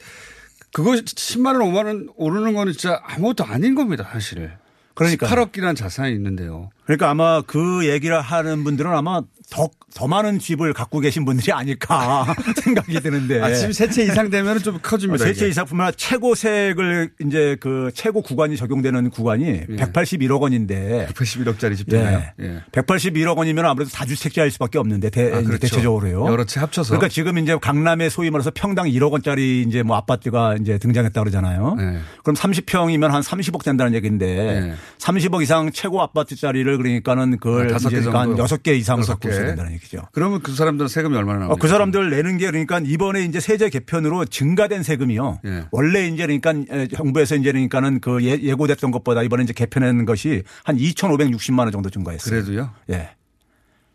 그거 0.72 0.92
10만 0.92 1.60
원, 1.60 1.72
5만 1.72 1.86
원 1.86 2.08
오르는 2.16 2.54
거는 2.54 2.72
진짜 2.72 3.00
아무것도 3.02 3.44
아닌 3.44 3.74
겁니다, 3.74 4.08
사실. 4.12 4.52
그러니까요. 4.94 5.28
8억이라는 5.30 5.74
자산이 5.74 6.14
있는데요. 6.14 6.70
그러니까 6.86 7.10
아마 7.10 7.42
그 7.42 7.88
얘기를 7.88 8.20
하는 8.20 8.64
분들은 8.64 8.90
아마 8.92 9.22
더, 9.48 9.68
더 9.94 10.08
많은 10.08 10.40
집을 10.40 10.72
갖고 10.72 10.98
계신 10.98 11.24
분들이 11.24 11.52
아닐까 11.52 12.26
생각이 12.62 13.00
드는데. 13.00 13.40
아, 13.40 13.54
지금 13.54 13.72
세채 13.72 14.02
이상 14.04 14.28
되면 14.28 14.58
좀 14.58 14.78
커집니다. 14.82 15.24
세채 15.24 15.44
이게. 15.44 15.50
이상 15.50 15.66
뿐만 15.66 15.86
아니라 15.86 15.96
최고 15.96 16.34
세액을 16.34 17.10
이제 17.24 17.56
그 17.60 17.90
최고 17.94 18.22
구간이 18.22 18.56
적용되는 18.56 19.10
구간이 19.10 19.66
181억 19.66 20.40
원인데. 20.40 21.06
181억짜리 21.12 21.76
집 21.76 21.88
되나요? 21.88 22.22
예. 22.40 22.62
181억 22.72 23.36
원이면 23.36 23.66
아무래도 23.66 23.90
다주택자일 23.92 24.50
수밖에 24.50 24.78
없는데 24.78 25.10
대, 25.10 25.32
아, 25.32 25.40
그렇죠. 25.42 25.58
대체적으로요. 25.58 26.26
여러 26.26 26.44
채 26.44 26.58
합쳐서. 26.58 26.90
그러니까 26.90 27.08
지금 27.08 27.38
이제 27.38 27.56
강남에 27.60 28.08
소위 28.08 28.30
말해서 28.30 28.50
평당 28.52 28.86
1억 28.86 29.12
원짜리 29.12 29.62
이제 29.62 29.84
뭐 29.84 29.96
아파트가 29.96 30.56
이제 30.60 30.78
등장했다 30.78 31.20
그러잖아요. 31.20 31.74
네. 31.76 31.98
그럼 32.24 32.34
30평이면 32.34 33.08
한 33.08 33.22
30억 33.22 33.62
된다는 33.64 33.94
얘기인데 33.94 34.74
30억 34.98 35.42
이상 35.42 35.70
최고 35.70 36.02
아파트짜리를 36.02 36.75
그러니까는 36.78 37.38
그걸 37.38 37.68
아, 37.68 37.72
다섯 37.72 37.88
개 37.88 38.00
정도. 38.00 38.18
6개 38.44 38.76
이상을 38.76 39.00
여섯 39.00 39.12
갖고 39.14 39.28
개. 39.28 39.34
있어야 39.34 39.46
된다는 39.46 39.72
얘기죠. 39.72 40.02
그러면 40.12 40.40
그 40.42 40.52
사람들은 40.54 40.88
세금이 40.88 41.16
얼마나 41.16 41.40
나오죠? 41.40 41.52
어, 41.54 41.56
그 41.56 41.68
사람들 41.68 42.10
내는 42.10 42.38
게 42.38 42.46
그러니까 42.46 42.80
이번에 42.84 43.22
이제 43.22 43.40
세제 43.40 43.68
개편으로 43.70 44.24
증가된 44.26 44.82
세금이요. 44.82 45.40
예. 45.44 45.64
원래 45.70 46.06
이제 46.08 46.26
그러니까 46.26 46.54
에, 46.70 46.88
정부에서 46.88 47.36
이제 47.36 47.50
그러니까는 47.52 48.00
그 48.00 48.22
예, 48.24 48.38
예고됐던 48.40 48.90
것보다 48.90 49.22
이번에 49.22 49.44
이제 49.44 49.52
개편한 49.52 50.04
것이 50.04 50.42
한 50.64 50.76
2,560만 50.76 51.60
원 51.60 51.72
정도 51.72 51.90
증가했어요. 51.90 52.30
그래도요? 52.42 52.70
예. 52.90 53.10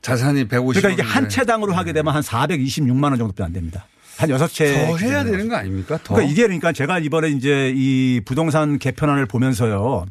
자산이 0.01 0.47
150. 0.47 0.81
그러니까 0.81 1.03
이게 1.03 1.11
한 1.13 1.29
채당으로 1.29 1.73
하게 1.73 1.93
되면 1.93 2.13
한 2.13 2.21
426만 2.21 3.03
원 3.03 3.17
정도밖에 3.17 3.43
안 3.43 3.53
됩니다. 3.53 3.85
한 4.17 4.29
여섯 4.29 4.47
채. 4.47 4.85
더 4.87 4.97
해야. 4.97 5.23
되는 5.23 5.47
거 5.47 5.55
아닙니까? 5.55 5.97
더. 6.03 6.13
그러니까 6.15 6.31
이게 6.31 6.41
그러니까 6.43 6.71
제가 6.73 6.99
이번에 6.99 7.29
이제 7.29 7.71
이 7.75 8.21
부동산 8.25 8.77
개편안을 8.77 9.25
보면서요. 9.25 10.05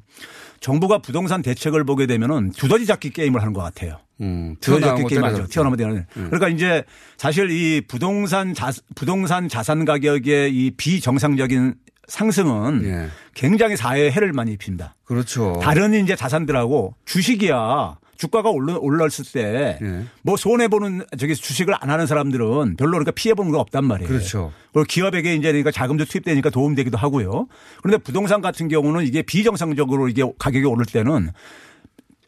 정부가 0.60 0.98
부동산 0.98 1.42
대책을 1.42 1.84
보게 1.84 2.06
되면은 2.06 2.50
두더지 2.52 2.86
잡기 2.86 3.10
게임을 3.10 3.40
하는 3.40 3.52
것 3.52 3.62
같아요. 3.62 3.98
음, 4.20 4.56
두더지 4.60 4.84
잡기 4.84 5.02
거 5.02 5.08
게임 5.08 5.24
하죠. 5.24 5.46
튀어나오면 5.46 5.76
되는. 5.78 5.96
음. 6.16 6.26
그러니까 6.30 6.48
이제 6.48 6.84
사실 7.16 7.50
이 7.50 7.80
부동산 7.86 8.52
자, 8.52 8.70
부동산 8.94 9.48
자산 9.48 9.86
가격의 9.86 10.54
이 10.54 10.70
비정상적인 10.76 11.74
상승은 12.08 12.84
예. 12.84 13.08
굉장히 13.34 13.76
사회에 13.76 14.10
해를 14.10 14.32
많이 14.32 14.52
입힙니다. 14.52 14.96
그렇죠. 15.04 15.58
다른 15.62 15.94
이제 15.94 16.14
자산들하고 16.14 16.94
주식이야. 17.06 17.99
주가가 18.20 18.50
올라, 18.50 18.76
올랐을 18.76 19.24
때 19.32 19.78
예. 19.80 20.04
뭐 20.20 20.36
손해 20.36 20.68
보는 20.68 21.06
저기 21.18 21.34
주식을 21.34 21.74
안 21.80 21.88
하는 21.88 22.06
사람들은 22.06 22.76
별로 22.76 22.90
그러니까 22.90 23.12
피해 23.12 23.32
보는 23.32 23.50
거 23.50 23.58
없단 23.60 23.82
말이에요. 23.82 24.08
그렇죠. 24.08 24.52
그리고 24.74 24.84
기업에게 24.84 25.34
이제 25.34 25.48
그러니까 25.48 25.70
자금도 25.70 26.04
투입되니까 26.04 26.50
도움되기도 26.50 26.98
하고요. 26.98 27.46
그런데 27.82 28.02
부동산 28.02 28.42
같은 28.42 28.68
경우는 28.68 29.06
이게 29.06 29.22
비정상적으로 29.22 30.08
이게 30.08 30.22
가격이 30.38 30.66
오를 30.66 30.84
때는 30.84 31.30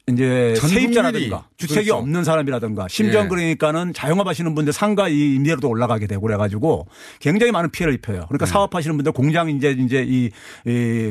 이제 0.09 0.55
전 0.57 0.69
세입자라든가 0.69 1.45
주택이 1.57 1.87
그렇죠. 1.87 1.97
없는 2.03 2.25
사람이라든가 2.25 2.89
심지어 2.89 3.23
예. 3.23 3.29
그러니까는 3.29 3.93
자영업 3.95 4.27
하시는 4.27 4.53
분들 4.53 4.73
상가 4.73 5.09
이 5.09 5.37
임대료도 5.37 5.69
올라가게 5.69 6.09
되고 6.09 6.23
그래 6.23 6.37
가지고 6.37 6.89
굉장히 7.21 7.53
많은 7.53 7.71
피해를 7.71 7.95
입혀요. 7.95 8.27
그러니까 8.27 8.47
네. 8.47 8.51
사업하시는 8.51 8.97
분들 8.97 9.13
공장 9.13 9.49
이제 9.49 9.71
이제 9.79 10.05
이 10.07 10.31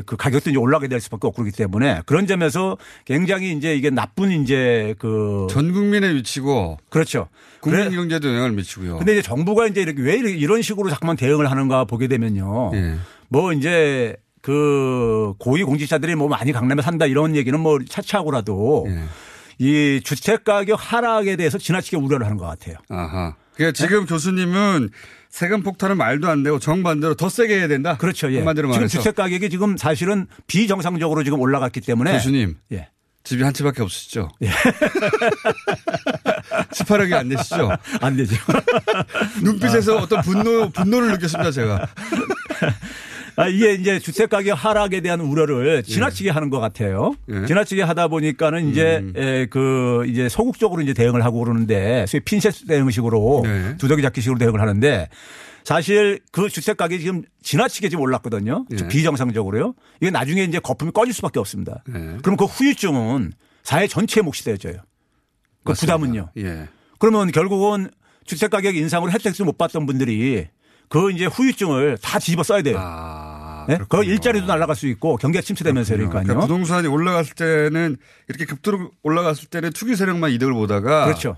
그 0.04 0.16
가격도 0.18 0.50
이제 0.50 0.58
올라가게 0.58 0.88
될 0.88 1.00
수밖에 1.00 1.26
없고 1.26 1.42
그렇기 1.42 1.56
때문에 1.56 2.02
그런 2.04 2.26
점에서 2.26 2.76
굉장히 3.06 3.52
이제 3.52 3.74
이게 3.74 3.88
나쁜 3.88 4.30
이제 4.42 4.94
그 4.98 5.46
전 5.50 5.72
국민에 5.72 6.12
미치고 6.12 6.78
그렇죠. 6.90 7.28
국민 7.60 7.84
그래- 7.84 7.96
경제도 7.96 8.28
영향을 8.28 8.52
미치고요. 8.52 8.98
근데 8.98 9.12
이제 9.12 9.22
정부가 9.22 9.66
이제 9.68 9.80
이렇게 9.80 10.02
왜 10.02 10.16
이런 10.16 10.60
식으로 10.60 10.90
자꾸만 10.90 11.16
대응을 11.16 11.50
하는가 11.50 11.84
보게 11.86 12.08
되면요. 12.08 12.72
예. 12.74 12.94
뭐 13.28 13.54
이제 13.54 14.16
그 14.42 15.32
고위 15.38 15.62
공직자들이 15.62 16.16
뭐 16.16 16.28
많이 16.28 16.52
강남에 16.52 16.82
산다 16.82 17.06
이런 17.06 17.36
얘기는 17.36 17.58
뭐 17.58 17.78
차치하고라도 17.88 18.86
예. 18.88 19.04
이 19.58 20.00
주택 20.02 20.42
가격 20.44 20.78
하락에 20.80 21.36
대해서 21.36 21.56
지나치게 21.58 21.96
우려를 21.96 22.26
하는 22.26 22.36
것 22.36 22.46
같아요. 22.46 22.76
아하. 22.88 23.36
그러니까 23.54 23.76
지금 23.76 24.04
교수님은 24.04 24.90
세금 25.28 25.62
폭탄은 25.62 25.96
말도 25.96 26.28
안 26.28 26.42
되고 26.42 26.58
정반대로 26.58 27.14
더 27.14 27.28
세게 27.28 27.56
해야 27.56 27.68
된다. 27.68 27.96
그렇죠. 27.96 28.32
예. 28.32 28.38
한마디로 28.38 28.68
지금 28.68 28.80
말해서 28.80 28.98
주택 28.98 29.14
가격이 29.14 29.48
지금 29.48 29.76
사실은 29.76 30.26
비정상적으로 30.48 31.22
지금 31.22 31.38
올라갔기 31.40 31.80
때문에 31.80 32.12
교수님 32.12 32.56
예. 32.72 32.88
집이 33.22 33.44
한 33.44 33.54
채밖에 33.54 33.82
없으시죠? 33.82 34.28
18억이 36.72 37.12
안 37.12 37.28
되시죠? 37.28 37.70
안 38.00 38.16
되죠. 38.16 38.34
눈빛에서 39.42 39.98
어떤 39.98 40.20
분노 40.22 40.68
분노를 40.70 41.12
느꼈습니다 41.12 41.52
제가. 41.52 41.86
아, 43.36 43.48
이게 43.48 43.74
이제 43.74 43.98
주택 43.98 44.30
가격 44.30 44.52
하락에 44.54 45.00
대한 45.00 45.20
우려를 45.20 45.82
지나치게 45.82 46.30
하는 46.30 46.50
것 46.50 46.60
같아요. 46.60 47.14
예. 47.30 47.46
지나치게 47.46 47.82
하다 47.82 48.08
보니까는 48.08 48.70
이제 48.70 48.98
음. 49.02 49.12
에, 49.16 49.46
그 49.46 50.04
이제 50.06 50.28
소극적으로 50.28 50.82
이제 50.82 50.92
대응을 50.92 51.24
하고 51.24 51.40
그러는데 51.40 52.04
소위 52.06 52.20
핀셋 52.20 52.66
대응식으로 52.68 53.42
네. 53.44 53.76
두더기 53.78 54.02
잡기식으로 54.02 54.38
대응을 54.38 54.60
하는데 54.60 55.08
사실 55.64 56.20
그 56.32 56.48
주택 56.48 56.76
가격이 56.76 57.02
지금 57.02 57.22
지나치게 57.42 57.88
지금 57.88 58.02
올랐거든요. 58.02 58.66
예. 58.72 58.88
비정상적으로요. 58.88 59.74
이게 60.00 60.10
나중에 60.10 60.44
이제 60.44 60.58
거품이 60.58 60.92
꺼질 60.92 61.14
수밖에 61.14 61.38
없습니다. 61.38 61.82
예. 61.88 62.18
그럼 62.22 62.36
그 62.36 62.44
후유증은 62.44 63.32
사회 63.62 63.86
전체에 63.86 64.22
몫이 64.22 64.44
되어져요. 64.44 64.74
그. 65.64 65.72
부담은요. 65.72 66.30
예. 66.38 66.68
그러면 66.98 67.30
결국은 67.30 67.90
주택 68.24 68.50
가격 68.50 68.76
인상으로 68.76 69.10
혜택도 69.12 69.44
못 69.44 69.56
받던 69.58 69.86
분들이 69.86 70.48
그 70.92 71.10
이제 71.10 71.24
후유증을 71.24 71.96
다 72.02 72.18
뒤집어 72.18 72.42
써야 72.42 72.60
돼요. 72.60 72.76
아, 72.78 73.64
네? 73.66 73.78
그 73.88 74.04
일자리도 74.04 74.44
날아갈 74.44 74.76
수 74.76 74.86
있고 74.88 75.16
경기가 75.16 75.40
침체되면서 75.40 75.94
그러니까요. 75.94 76.24
그러니까 76.24 76.46
부동산이 76.46 76.86
올라갔을 76.86 77.34
때는 77.34 77.96
이렇게 78.28 78.44
급도로 78.44 78.90
올라갔을 79.02 79.48
때는 79.48 79.70
투기 79.70 79.96
세력만 79.96 80.32
이득을 80.32 80.52
보다가 80.52 81.06
그렇죠. 81.06 81.36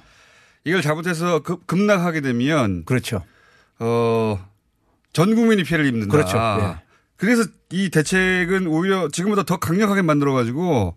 이걸 0.64 0.82
잘못해서 0.82 1.44
급, 1.44 1.68
급락하게 1.68 2.20
되면 2.20 2.84
그렇죠. 2.84 3.22
어, 3.78 4.44
전 5.12 5.36
국민이 5.36 5.62
피해를 5.62 5.86
입는다. 5.86 6.10
그렇죠. 6.10 6.36
예. 6.36 6.82
그래서 7.16 7.44
이 7.70 7.90
대책은 7.90 8.66
오히려 8.66 9.08
지금보다 9.08 9.44
더 9.44 9.58
강력하게 9.58 10.02
만들어 10.02 10.32
가지고 10.32 10.96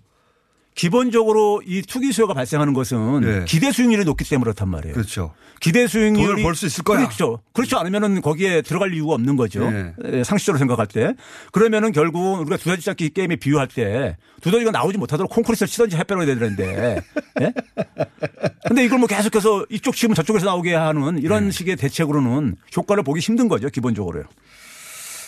기본적으로 0.78 1.62
이 1.66 1.82
투기 1.82 2.12
수요가 2.14 2.36
발생하는 2.36 2.74
것은 2.74 3.22
네. 3.22 3.46
기대 3.46 3.72
수익률이 3.72 4.06
높기 4.06 4.24
때문에 4.30 4.44
그렇단 4.44 4.70
말이에요. 4.70 4.94
그렇죠. 4.94 5.34
기대 5.60 5.88
수익률이 5.88 6.28
돈을 6.28 6.44
벌 6.44 6.54
수 6.54 6.68
있을 6.68 6.84
거야. 6.84 7.00
그렇죠. 7.00 7.40
그렇지 7.52 7.74
않으면은 7.76 8.22
거기에 8.22 8.62
들어갈 8.62 8.94
이유가 8.94 9.16
없는 9.16 9.38
거죠. 9.38 9.70
네. 9.72 9.94
예, 10.06 10.24
상식적으로 10.24 10.60
생각할 10.60 10.86
때. 10.86 11.16
그러면은 11.52 11.92
결국 11.92 12.42
우리가 12.42 12.58
두더지 12.58 12.84
잡기 12.86 13.10
게임에 13.10 13.38
비유할 13.38 13.68
때 13.70 14.18
두더지가 14.42 14.70
나오지 14.70 15.00
못하도록 15.00 15.32
콘크리트를 15.32 15.68
치든지 15.68 15.98
해빼려야 15.98 16.28
되는데. 16.28 17.02
예? 17.42 17.54
근데 18.68 18.86
이걸 18.86 19.00
뭐 19.00 19.08
계속해서 19.08 19.66
이쪽 19.72 19.96
치면 19.96 20.14
저쪽에서 20.14 20.46
나오게 20.46 20.76
하는 20.76 21.18
이런 21.18 21.46
네. 21.46 21.52
식의 21.52 21.76
대책으로는 21.78 22.56
효과를 22.78 23.02
보기 23.02 23.20
힘든 23.20 23.48
거죠. 23.48 23.68
기본적으로요. 23.70 24.26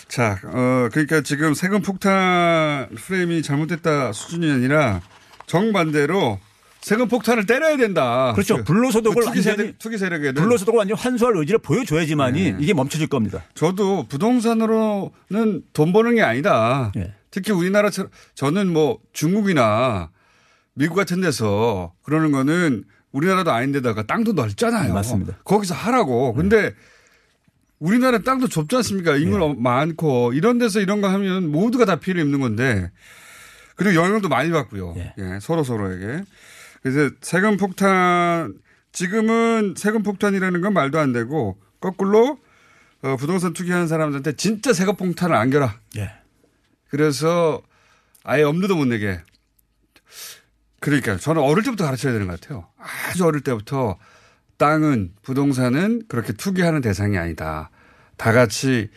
자, 0.06 0.38
어, 0.44 0.88
그러니까 0.92 1.22
지금 1.22 1.54
세금 1.54 1.82
폭탄 1.82 2.88
프레임이 2.94 3.42
잘못됐다 3.42 4.12
수준이 4.12 4.48
아니라 4.50 5.00
정반대로 5.50 6.38
세금 6.80 7.08
폭탄을 7.08 7.44
때려야 7.44 7.76
된다. 7.76 8.32
그렇죠. 8.34 8.58
그- 8.58 8.64
불로소득을 8.64 9.14
그 9.16 9.20
투기 9.26 9.38
완전히 9.38 9.56
세력, 9.56 9.78
투기 9.80 9.98
세력에는 9.98 10.34
불로소득을 10.34 10.78
완전 10.78 10.96
환수할 10.96 11.36
의지를 11.36 11.58
보여줘야지만이 11.58 12.52
네. 12.52 12.56
이게 12.60 12.72
멈춰질 12.72 13.08
겁니다. 13.08 13.42
저도 13.54 14.06
부동산으로는 14.08 15.62
돈 15.72 15.92
버는 15.92 16.14
게 16.14 16.22
아니다. 16.22 16.92
예. 16.96 17.12
특히 17.32 17.52
우리나라처럼 17.52 18.10
저는 18.34 18.72
뭐 18.72 18.98
중국이나 19.12 20.10
미국 20.74 20.94
같은 20.94 21.20
데서 21.20 21.92
그러는 22.02 22.30
거는 22.32 22.84
우리나라도 23.12 23.50
아닌데다가 23.50 24.04
땅도 24.04 24.32
넓잖아요. 24.34 24.86
네, 24.88 24.92
맞습니다. 24.94 25.36
거기서 25.44 25.74
하라고. 25.74 26.32
근데 26.32 26.72
우리나라 27.80 28.18
땅도 28.18 28.46
좁지 28.48 28.76
않습니까? 28.76 29.16
인구 29.16 29.36
네. 29.38 29.54
많고 29.58 30.32
이런 30.32 30.58
데서 30.58 30.80
이런 30.80 31.00
거 31.00 31.08
하면 31.08 31.50
모두가 31.50 31.84
다 31.86 31.96
피해를 31.96 32.22
입는 32.22 32.38
건데 32.40 32.90
그리고 33.80 33.94
영향도 33.94 34.28
많이 34.28 34.50
받고요. 34.50 34.92
네. 34.94 35.14
예, 35.16 35.38
서로 35.40 35.64
서로에게. 35.64 36.22
그래서 36.82 37.14
세금 37.22 37.56
폭탄 37.56 38.52
지금은 38.92 39.72
세금 39.74 40.02
폭탄이라는 40.02 40.60
건 40.60 40.74
말도 40.74 40.98
안 40.98 41.14
되고 41.14 41.58
거꾸로 41.80 42.38
어, 43.00 43.16
부동산 43.16 43.54
투기하는 43.54 43.88
사람들한테 43.88 44.32
진짜 44.32 44.74
세금 44.74 44.96
폭탄을 44.96 45.34
안겨라. 45.34 45.80
예. 45.96 46.12
그래서 46.90 47.62
아예 48.22 48.42
엄두도 48.42 48.76
못 48.76 48.84
내게. 48.84 49.18
그러니까 50.80 51.16
저는 51.16 51.40
어릴 51.40 51.64
때부터 51.64 51.86
가르쳐야 51.86 52.12
되는 52.12 52.26
것 52.26 52.38
같아요. 52.38 52.66
아주 53.08 53.24
어릴 53.24 53.40
때부터 53.40 53.96
땅은 54.58 55.14
부동산은 55.22 56.02
그렇게 56.06 56.34
투기하는 56.34 56.82
대상이 56.82 57.16
아니다. 57.16 57.70
다 58.18 58.32
같이 58.32 58.90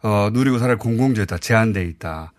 어, 0.00 0.30
누리고 0.32 0.58
살아갈 0.58 0.78
공공재다. 0.78 1.36
제한돼 1.36 1.84
있다. 1.84 2.32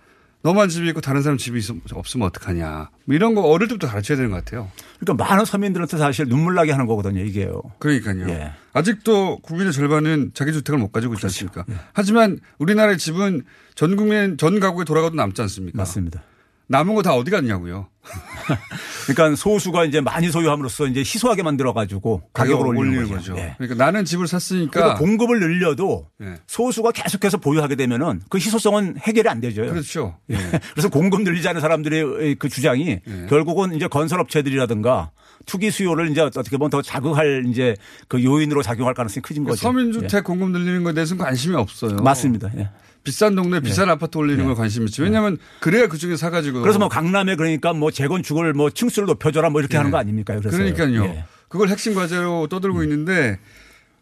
너만 0.43 0.69
집이 0.69 0.87
있고 0.89 1.01
다른 1.01 1.21
사람 1.21 1.37
집이 1.37 1.59
있, 1.59 1.65
없으면 1.93 2.27
어떡하냐. 2.27 2.89
뭐 3.05 3.15
이런 3.15 3.35
거 3.35 3.41
어릴 3.41 3.67
때부터 3.67 3.87
가르쳐야 3.87 4.17
되는 4.17 4.31
것 4.31 4.37
같아요. 4.37 4.71
그러니까 4.99 5.23
많은 5.23 5.45
서민들한테 5.45 5.97
사실 5.97 6.27
눈물 6.27 6.55
나게 6.55 6.71
하는 6.71 6.87
거거든요, 6.87 7.21
이게요. 7.21 7.61
그러니까요. 7.79 8.27
예. 8.29 8.51
아직도 8.73 9.39
국민의 9.39 9.73
절반은 9.73 10.31
자기 10.33 10.51
주택을 10.53 10.79
못 10.79 10.91
가지고 10.91 11.13
있지 11.13 11.21
그렇죠. 11.21 11.45
않습니까? 11.45 11.65
예. 11.69 11.75
하지만 11.93 12.39
우리나라의 12.57 12.97
집은 12.97 13.43
전 13.75 13.95
국민 13.95 14.37
전 14.37 14.59
가구에 14.59 14.85
돌아가도 14.85 15.15
남지 15.15 15.41
않습니까? 15.41 15.77
맞습니다. 15.77 16.23
남은 16.72 16.95
거 16.95 17.01
다 17.01 17.13
어디 17.15 17.30
갔냐고요. 17.32 17.88
그러니까 19.05 19.36
소수가 19.36 19.86
이제 19.86 20.01
많이 20.01 20.32
소유함으로써 20.32 20.88
이제 20.88 21.01
희소하게 21.01 21.43
만들어 21.43 21.74
가지고 21.74 22.24
가격을 22.34 22.65
올리는, 22.65 23.07
거죠. 23.09 23.36
예. 23.38 23.55
그러니까 23.57 23.84
나는 23.84 24.05
집을 24.05 24.28
샀으니까 24.28 24.72
그러니까 24.72 24.97
공급을 24.97 25.39
늘려도 25.39 26.07
예. 26.24 26.36
소수가 26.47 26.91
계속해서 26.91 27.38
보유하게 27.38 27.76
되면은 27.76 28.22
그 28.30 28.38
희소성은 28.38 28.97
해결이 28.99 29.28
안 29.30 29.39
되죠. 29.41 29.63
그렇죠. 29.63 30.17
예. 30.32 30.36
그래서 30.74 30.89
공급 30.89 31.22
늘리자는 31.22 31.61
사람들의 31.61 32.36
그 32.36 32.49
주장이 32.49 32.88
예. 33.05 33.26
결국은 33.30 33.76
이제 33.76 33.88
건설업체들이라든가 33.88 35.11
투기 35.45 35.72
수요를 35.72 36.09
이제 36.11 36.22
어떻게 36.22 36.57
보면 36.57 36.69
더 36.69 36.82
자극할 36.82 37.45
이제 37.47 37.76
그 38.07 38.24
요인으로 38.24 38.61
작용할 38.63 38.93
가능성이 38.93 39.22
크진 39.22 39.43
거죠. 39.43 39.57
서민주택 39.57 40.24
공급 40.24 40.51
늘리는 40.51 40.84
것에 40.84 40.93
대해서는 40.93 41.24
관심이 41.24 41.55
없어요. 41.55 41.97
예. 41.99 42.03
맞습니다. 42.03 42.49
예. 43.02 43.04
비싼 43.04 43.36
동네 43.36 43.60
비싼 43.60 43.89
아파트 43.89 44.18
올리는 44.18 44.45
걸 44.45 44.56
관심 44.56 44.86
있지. 44.86 45.02
왜냐하면 45.02 45.38
그래야 45.60 45.88
그중에 45.88 46.16
사가지고. 46.16 46.62
그래서 46.62 46.80
뭐 46.80 46.88
강남에 46.88 47.36
그러니까 47.36 47.74
뭐 47.74 47.91
재건축을 47.91 48.54
뭐 48.54 48.70
층수를 48.70 49.08
높여줘라 49.08 49.49
뭐 49.49 49.62
이렇게 49.62 49.76
예. 49.76 49.78
하는 49.80 49.91
거 49.91 49.97
아닙니까? 49.97 50.36
그래서 50.38 50.56
그러니까요. 50.56 51.04
예. 51.06 51.26
그걸 51.47 51.70
핵심 51.70 51.93
과제로 51.95 52.47
떠들고 52.47 52.84
있는데 52.84 53.39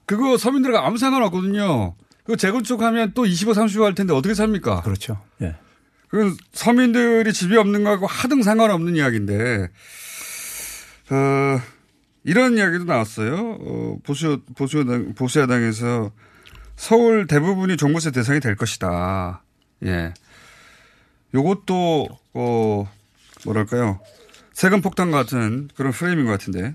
그거 0.06 0.38
서민들과 0.38 0.86
아무 0.86 0.98
상관없거든요. 0.98 1.96
그 2.24 2.38
재건축하면 2.38 3.14
또 3.16 3.26
25, 3.26 3.54
30호 3.54 3.84
할 3.84 3.96
텐데 3.96 4.14
어떻게 4.14 4.34
삽니까? 4.34 4.82
그렇죠. 4.82 5.20
예. 5.42 5.56
그 6.10 6.36
서민들이 6.52 7.32
집이 7.32 7.56
없는 7.58 7.84
거하고 7.84 8.08
하등 8.08 8.44
상관없는 8.44 8.96
이야기인데 8.96 9.70
어, 11.12 11.62
이런 12.24 12.58
이야기도 12.58 12.84
나왔어요. 12.84 13.58
어, 13.60 13.98
보수 14.04 14.42
보수야당 14.56 15.14
보수야당에서 15.16 16.12
서울 16.80 17.28
대부분이 17.28 17.76
종부세 17.76 18.12
대상이 18.12 18.40
될 18.40 18.56
것이다. 18.56 19.44
예. 19.84 20.14
요것도 21.34 22.08
어 22.34 22.90
뭐랄까요? 23.44 24.00
세금 24.54 24.80
폭탄 24.80 25.12
같은 25.12 25.68
그런 25.76 25.92
프레임인 25.92 26.26
것 26.26 26.32
같은데. 26.32 26.74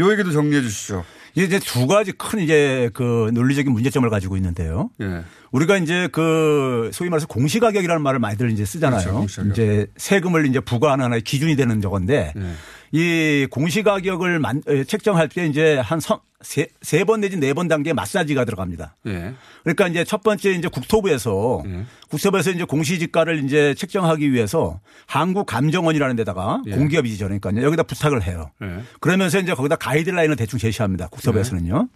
요 0.00 0.10
얘기도 0.10 0.32
정리해 0.32 0.60
주시죠. 0.60 1.04
이제 1.36 1.60
두 1.60 1.86
가지 1.86 2.10
큰 2.10 2.40
이제 2.40 2.90
그 2.94 3.30
논리적인 3.32 3.72
문제점을 3.72 4.10
가지고 4.10 4.36
있는데요. 4.36 4.90
예. 5.00 5.22
우리가 5.52 5.76
이제 5.76 6.08
그 6.10 6.90
소위 6.92 7.10
말해서 7.10 7.28
공시가격이라는 7.28 8.02
말을 8.02 8.18
많이들 8.18 8.50
이제 8.50 8.64
쓰잖아요. 8.64 9.00
그렇죠, 9.02 9.18
공시가격. 9.18 9.52
이제 9.52 9.86
세금을 9.96 10.46
이제 10.46 10.58
부과하는 10.58 11.04
하나의 11.04 11.22
기준이 11.22 11.54
되는 11.54 11.80
저건데 11.80 12.34
예. 12.36 12.52
이 12.90 13.46
공시가격을 13.50 14.40
만, 14.40 14.62
에, 14.66 14.82
책정할 14.84 15.28
때 15.28 15.46
이제 15.46 15.78
한 15.78 16.00
세 16.42 17.04
번 17.04 17.20
내지 17.20 17.36
네 17.38 17.52
번 17.52 17.68
단계 17.68 17.92
마사지가 17.92 18.44
들어갑니다. 18.44 18.96
예. 19.06 19.34
그러니까 19.62 19.88
이제 19.88 20.04
첫 20.04 20.22
번째 20.22 20.52
이제 20.52 20.68
국토부에서 20.68 21.62
국토부에서 22.10 22.50
이제 22.50 22.64
공시지가를 22.64 23.44
이제 23.44 23.74
책정하기 23.74 24.32
위해서 24.32 24.80
한국감정원이라는 25.06 26.16
데다가 26.16 26.60
예. 26.66 26.72
공기업이죠. 26.72 27.26
그러니까 27.26 27.50
여기다 27.62 27.82
부탁을 27.84 28.22
해요. 28.22 28.50
예. 28.62 28.82
그러면서 29.00 29.38
이제 29.38 29.54
거기다 29.54 29.76
가이드라인을 29.76 30.36
대충 30.36 30.58
제시합니다. 30.58 31.08
국토부에서는요. 31.08 31.88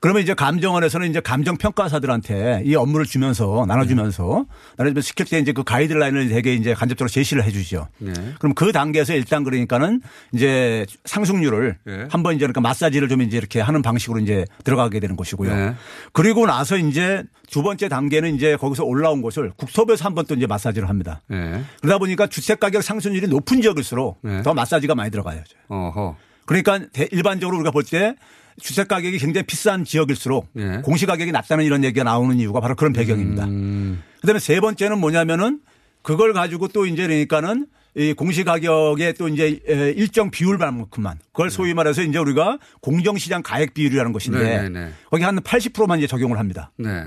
그러면 0.00 0.22
이제 0.22 0.34
감정원에서는 0.34 1.08
이제 1.10 1.20
감정평가사들한테 1.20 2.62
이 2.64 2.74
업무를 2.74 3.06
주면서 3.06 3.64
나눠주면서 3.66 4.46
나눠주면서 4.76 5.00
시킬 5.02 5.26
때 5.26 5.38
이제 5.38 5.52
그 5.52 5.64
가이드라인을 5.64 6.28
되게 6.28 6.54
이제 6.54 6.74
간접적으로 6.74 7.08
제시를 7.08 7.44
해 7.44 7.50
주죠. 7.50 7.88
네. 7.98 8.12
그럼 8.38 8.54
그 8.54 8.72
단계에서 8.72 9.14
일단 9.14 9.44
그러니까는 9.44 10.00
이제 10.32 10.86
상승률을 11.04 11.76
예. 11.88 12.06
한번 12.10 12.34
이제 12.34 12.44
그러니까 12.44 12.60
마사지를 12.60 13.08
좀 13.08 13.22
이제 13.22 13.36
이렇게 13.36 13.60
하는 13.60 13.82
방식으로 13.88 14.20
이제 14.20 14.44
들어가게 14.64 15.00
되는 15.00 15.16
것이고요. 15.16 15.54
네. 15.54 15.74
그리고 16.12 16.46
나서 16.46 16.76
이제 16.76 17.24
두 17.50 17.62
번째 17.62 17.88
단계는 17.88 18.34
이제 18.36 18.56
거기서 18.56 18.84
올라온 18.84 19.22
것을 19.22 19.50
국토부에서 19.56 20.04
한 20.04 20.14
번 20.14 20.26
또 20.26 20.34
이제 20.34 20.46
마사지를 20.46 20.88
합니다. 20.88 21.20
예. 21.32 21.62
그러다 21.80 21.98
보니까 21.98 22.26
주택 22.26 22.60
가격 22.60 22.82
상승률이 22.82 23.28
높은 23.28 23.60
지역일수록 23.62 24.18
네. 24.22 24.42
더 24.42 24.52
마사지가 24.54 24.94
많이 24.94 25.10
들어가요. 25.10 25.42
어허. 25.68 26.16
그러니까 26.46 26.80
대- 26.92 27.08
일반적으로 27.10 27.56
우리가 27.58 27.70
볼 27.70 27.82
때 27.84 28.14
주택 28.60 28.88
가격이 28.88 29.18
굉장히 29.18 29.46
비싼 29.46 29.84
지역일수록 29.84 30.48
예. 30.56 30.80
공시 30.84 31.06
가격이 31.06 31.30
낮다는 31.32 31.64
이런 31.64 31.84
얘기가 31.84 32.04
나오는 32.04 32.36
이유가 32.38 32.60
바로 32.60 32.74
그런 32.74 32.92
배경입니다. 32.92 33.44
음. 33.44 34.02
그다음에 34.20 34.38
세 34.40 34.58
번째는 34.60 34.98
뭐냐면은 34.98 35.60
그걸 36.02 36.32
가지고 36.32 36.68
또 36.68 36.84
이제 36.86 37.02
그러니까는 37.06 37.66
이 37.98 38.12
공시 38.12 38.44
가격의 38.44 39.14
또 39.14 39.26
이제 39.28 39.60
에, 39.68 39.90
일정 39.90 40.30
비율만큼만 40.30 41.18
그걸 41.32 41.50
소위 41.50 41.74
말해서 41.74 42.02
이제 42.02 42.16
우리가 42.18 42.58
공정시장 42.80 43.42
가액 43.42 43.74
비율이라는 43.74 44.12
것인데 44.12 44.38
네, 44.38 44.62
네, 44.62 44.68
네. 44.68 44.92
거기 45.10 45.24
한 45.24 45.40
80%만 45.40 45.98
이제 45.98 46.06
적용을 46.06 46.38
합니다. 46.38 46.70
네. 46.76 47.06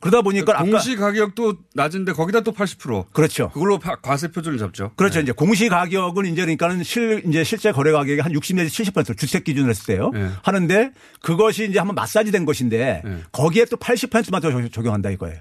그러다 0.00 0.22
보니까 0.22 0.54
아까 0.54 0.64
공시 0.64 0.96
가격도 0.96 1.58
낮은데 1.74 2.12
거기다 2.12 2.40
또 2.40 2.52
80%. 2.52 3.12
그렇죠. 3.12 3.50
그걸로 3.50 3.78
파- 3.78 3.94
과세 3.96 4.28
표준을 4.32 4.58
잡죠. 4.58 4.90
그렇죠. 4.96 5.20
이제 5.20 5.30
공시 5.32 5.68
가격은 5.68 6.24
이제 6.26 6.40
그러니까는 6.40 6.82
실 6.82 7.22
이제 7.28 7.44
실제 7.44 7.70
거래 7.70 7.92
가격이 7.92 8.20
한 8.20 8.32
60 8.32 8.56
내지 8.56 8.82
70% 8.84 9.16
주택 9.18 9.44
기준으로 9.44 9.70
했을 9.70 9.84
때요. 9.94 10.10
네. 10.14 10.28
하는데 10.42 10.90
그것이 11.20 11.68
이제 11.68 11.78
한번 11.78 11.94
마사지 11.94 12.32
된 12.32 12.44
것인데 12.46 13.02
네. 13.04 13.16
거기에 13.30 13.66
또 13.66 13.76
80%만 13.76 14.40
더 14.40 14.50
적- 14.50 14.72
적용한다 14.72 15.10
이거예요. 15.10 15.36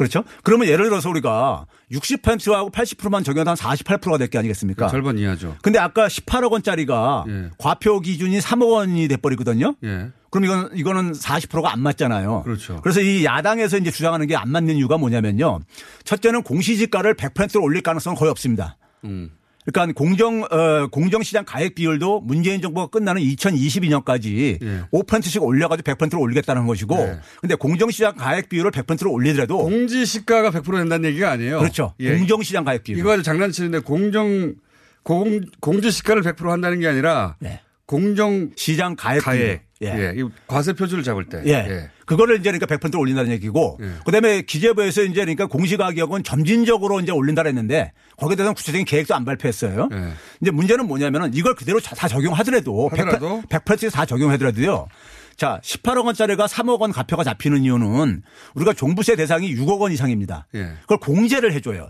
예. 0.00 0.08
그렇죠? 0.08 0.24
그러면 0.42 0.68
예를 0.68 0.88
들어서 0.88 1.10
우리가 1.10 1.66
60%하고 1.92 2.70
80%만 2.70 3.22
적용해도 3.24 3.50
한 3.50 3.56
48%가 3.56 4.16
될 4.18 4.28
게 4.28 4.38
아니겠습니까? 4.38 4.88
절반 4.88 5.18
이하죠. 5.18 5.56
근데 5.62 5.78
아까 5.78 6.06
18억 6.08 6.50
원짜리가 6.52 7.24
예. 7.28 7.50
과표 7.58 8.00
기준이 8.00 8.38
3억 8.38 8.70
원이 8.70 9.08
돼버리거든요. 9.08 9.74
예. 9.84 10.08
그럼 10.30 10.44
이건 10.44 10.70
이거는 10.74 11.12
40%가 11.12 11.72
안 11.72 11.80
맞잖아요. 11.80 12.42
그렇죠. 12.44 12.80
그래서 12.82 13.00
이 13.00 13.24
야당에서 13.24 13.76
이제 13.78 13.90
주장하는 13.90 14.26
게 14.28 14.36
안 14.36 14.48
맞는 14.50 14.76
이유가 14.76 14.96
뭐냐면요. 14.96 15.58
첫째는 16.04 16.42
공시지가를 16.44 17.14
100%로 17.14 17.62
올릴 17.62 17.82
가능성은 17.82 18.16
거의 18.16 18.30
없습니다. 18.30 18.76
음. 19.04 19.30
그러니까 19.64 19.92
공정 19.94 20.42
어, 20.42 20.86
공정 20.90 21.22
시장 21.22 21.44
가액 21.44 21.74
비율도 21.74 22.20
문재인 22.20 22.60
정부가 22.62 22.86
끝나는 22.86 23.22
2022년까지 23.22 24.58
예. 24.62 24.84
5%씩 24.92 25.42
올려가지고 25.42 25.92
100%로 25.92 26.20
올리겠다는 26.20 26.66
것이고, 26.66 26.96
네. 26.96 27.18
근데 27.40 27.54
공정 27.54 27.90
시장 27.90 28.14
가액 28.16 28.48
비율을 28.48 28.70
100%로 28.70 29.12
올리더라도 29.12 29.58
공지 29.58 30.06
시가가 30.06 30.50
100% 30.50 30.78
된다는 30.78 31.08
얘기가 31.10 31.30
아니에요. 31.30 31.58
그렇죠. 31.58 31.94
예. 32.00 32.16
공정 32.16 32.42
시장 32.42 32.64
가액 32.64 32.84
비율. 32.84 32.98
이거 32.98 33.12
아주 33.12 33.22
장난치는데 33.22 33.80
공정 33.80 34.54
공 35.02 35.40
공지 35.60 35.90
시가를 35.90 36.22
100% 36.22 36.48
한다는 36.48 36.80
게 36.80 36.88
아니라 36.88 37.36
네. 37.40 37.60
공정 37.86 38.50
시장 38.56 38.96
가액 38.96 39.22
가액. 39.22 39.69
예. 39.82 39.86
예. 39.86 40.14
이 40.16 40.24
과세 40.46 40.72
표준을 40.72 41.02
잡을 41.02 41.26
때. 41.26 41.42
예. 41.46 41.90
그거를 42.06 42.40
이제 42.40 42.50
그러니까 42.52 42.66
100% 42.66 42.98
올린다는 42.98 43.30
얘기고 43.32 43.78
그다음에 44.04 44.42
기재부에서 44.42 45.02
이제 45.02 45.20
그러니까 45.20 45.46
공시 45.46 45.76
가격은 45.76 46.22
점진적으로 46.24 47.00
이제 47.00 47.12
올린다 47.12 47.42
그랬는데 47.42 47.92
거기에 48.16 48.36
대해서는 48.36 48.54
구체적인 48.54 48.84
계획도 48.84 49.14
안 49.14 49.24
발표했어요. 49.24 49.88
예. 49.92 50.12
이제 50.40 50.50
문제는 50.50 50.86
뭐냐면은 50.86 51.32
이걸 51.34 51.54
그대로 51.54 51.80
다 51.80 52.08
적용하더라도 52.08 52.88
하더라도? 52.90 53.42
100%, 53.48 53.92
다 53.92 54.04
적용하더라도요. 54.04 54.88
자, 55.36 55.60
18억 55.62 56.04
원짜리가 56.04 56.46
3억 56.46 56.80
원 56.80 56.92
가표가 56.92 57.24
잡히는 57.24 57.62
이유는 57.62 58.22
우리가 58.54 58.74
종부세 58.74 59.16
대상이 59.16 59.54
6억 59.54 59.80
원 59.80 59.92
이상입니다. 59.92 60.46
예. 60.54 60.74
그걸 60.82 60.98
공제를 60.98 61.52
해 61.52 61.60
줘요. 61.60 61.88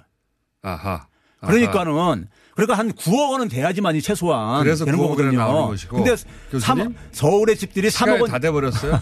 아하. 0.62 1.06
아하. 1.40 1.52
그러니까는 1.52 2.28
그러니까 2.66 2.78
한 2.78 2.92
9억 2.92 3.30
원은 3.32 3.48
돼야지만이 3.48 4.02
최소한 4.02 4.62
그래서 4.62 4.84
되는 4.84 4.98
9억 4.98 5.02
원이 5.02 5.16
거거든요. 5.16 5.38
나오는 5.38 5.68
것이고. 5.68 5.96
근데 5.96 6.10
교수님? 6.50 6.84
삼- 6.84 6.94
서울의 7.12 7.56
집들이 7.56 7.88
3억 7.88 7.92
시간이 7.92 8.20
원다 8.22 8.38
돼버렸어요. 8.38 9.00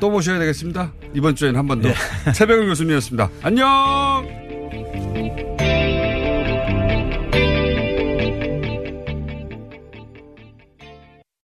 또 0.00 0.10
모셔야 0.10 0.38
되겠습니다. 0.38 0.92
이번 1.14 1.34
주에는 1.34 1.58
한 1.58 1.66
번 1.68 1.82
더. 1.82 1.88
예. 2.28 2.32
최백은 2.32 2.66
교수님이었습니다. 2.68 3.28
안녕! 3.42 5.49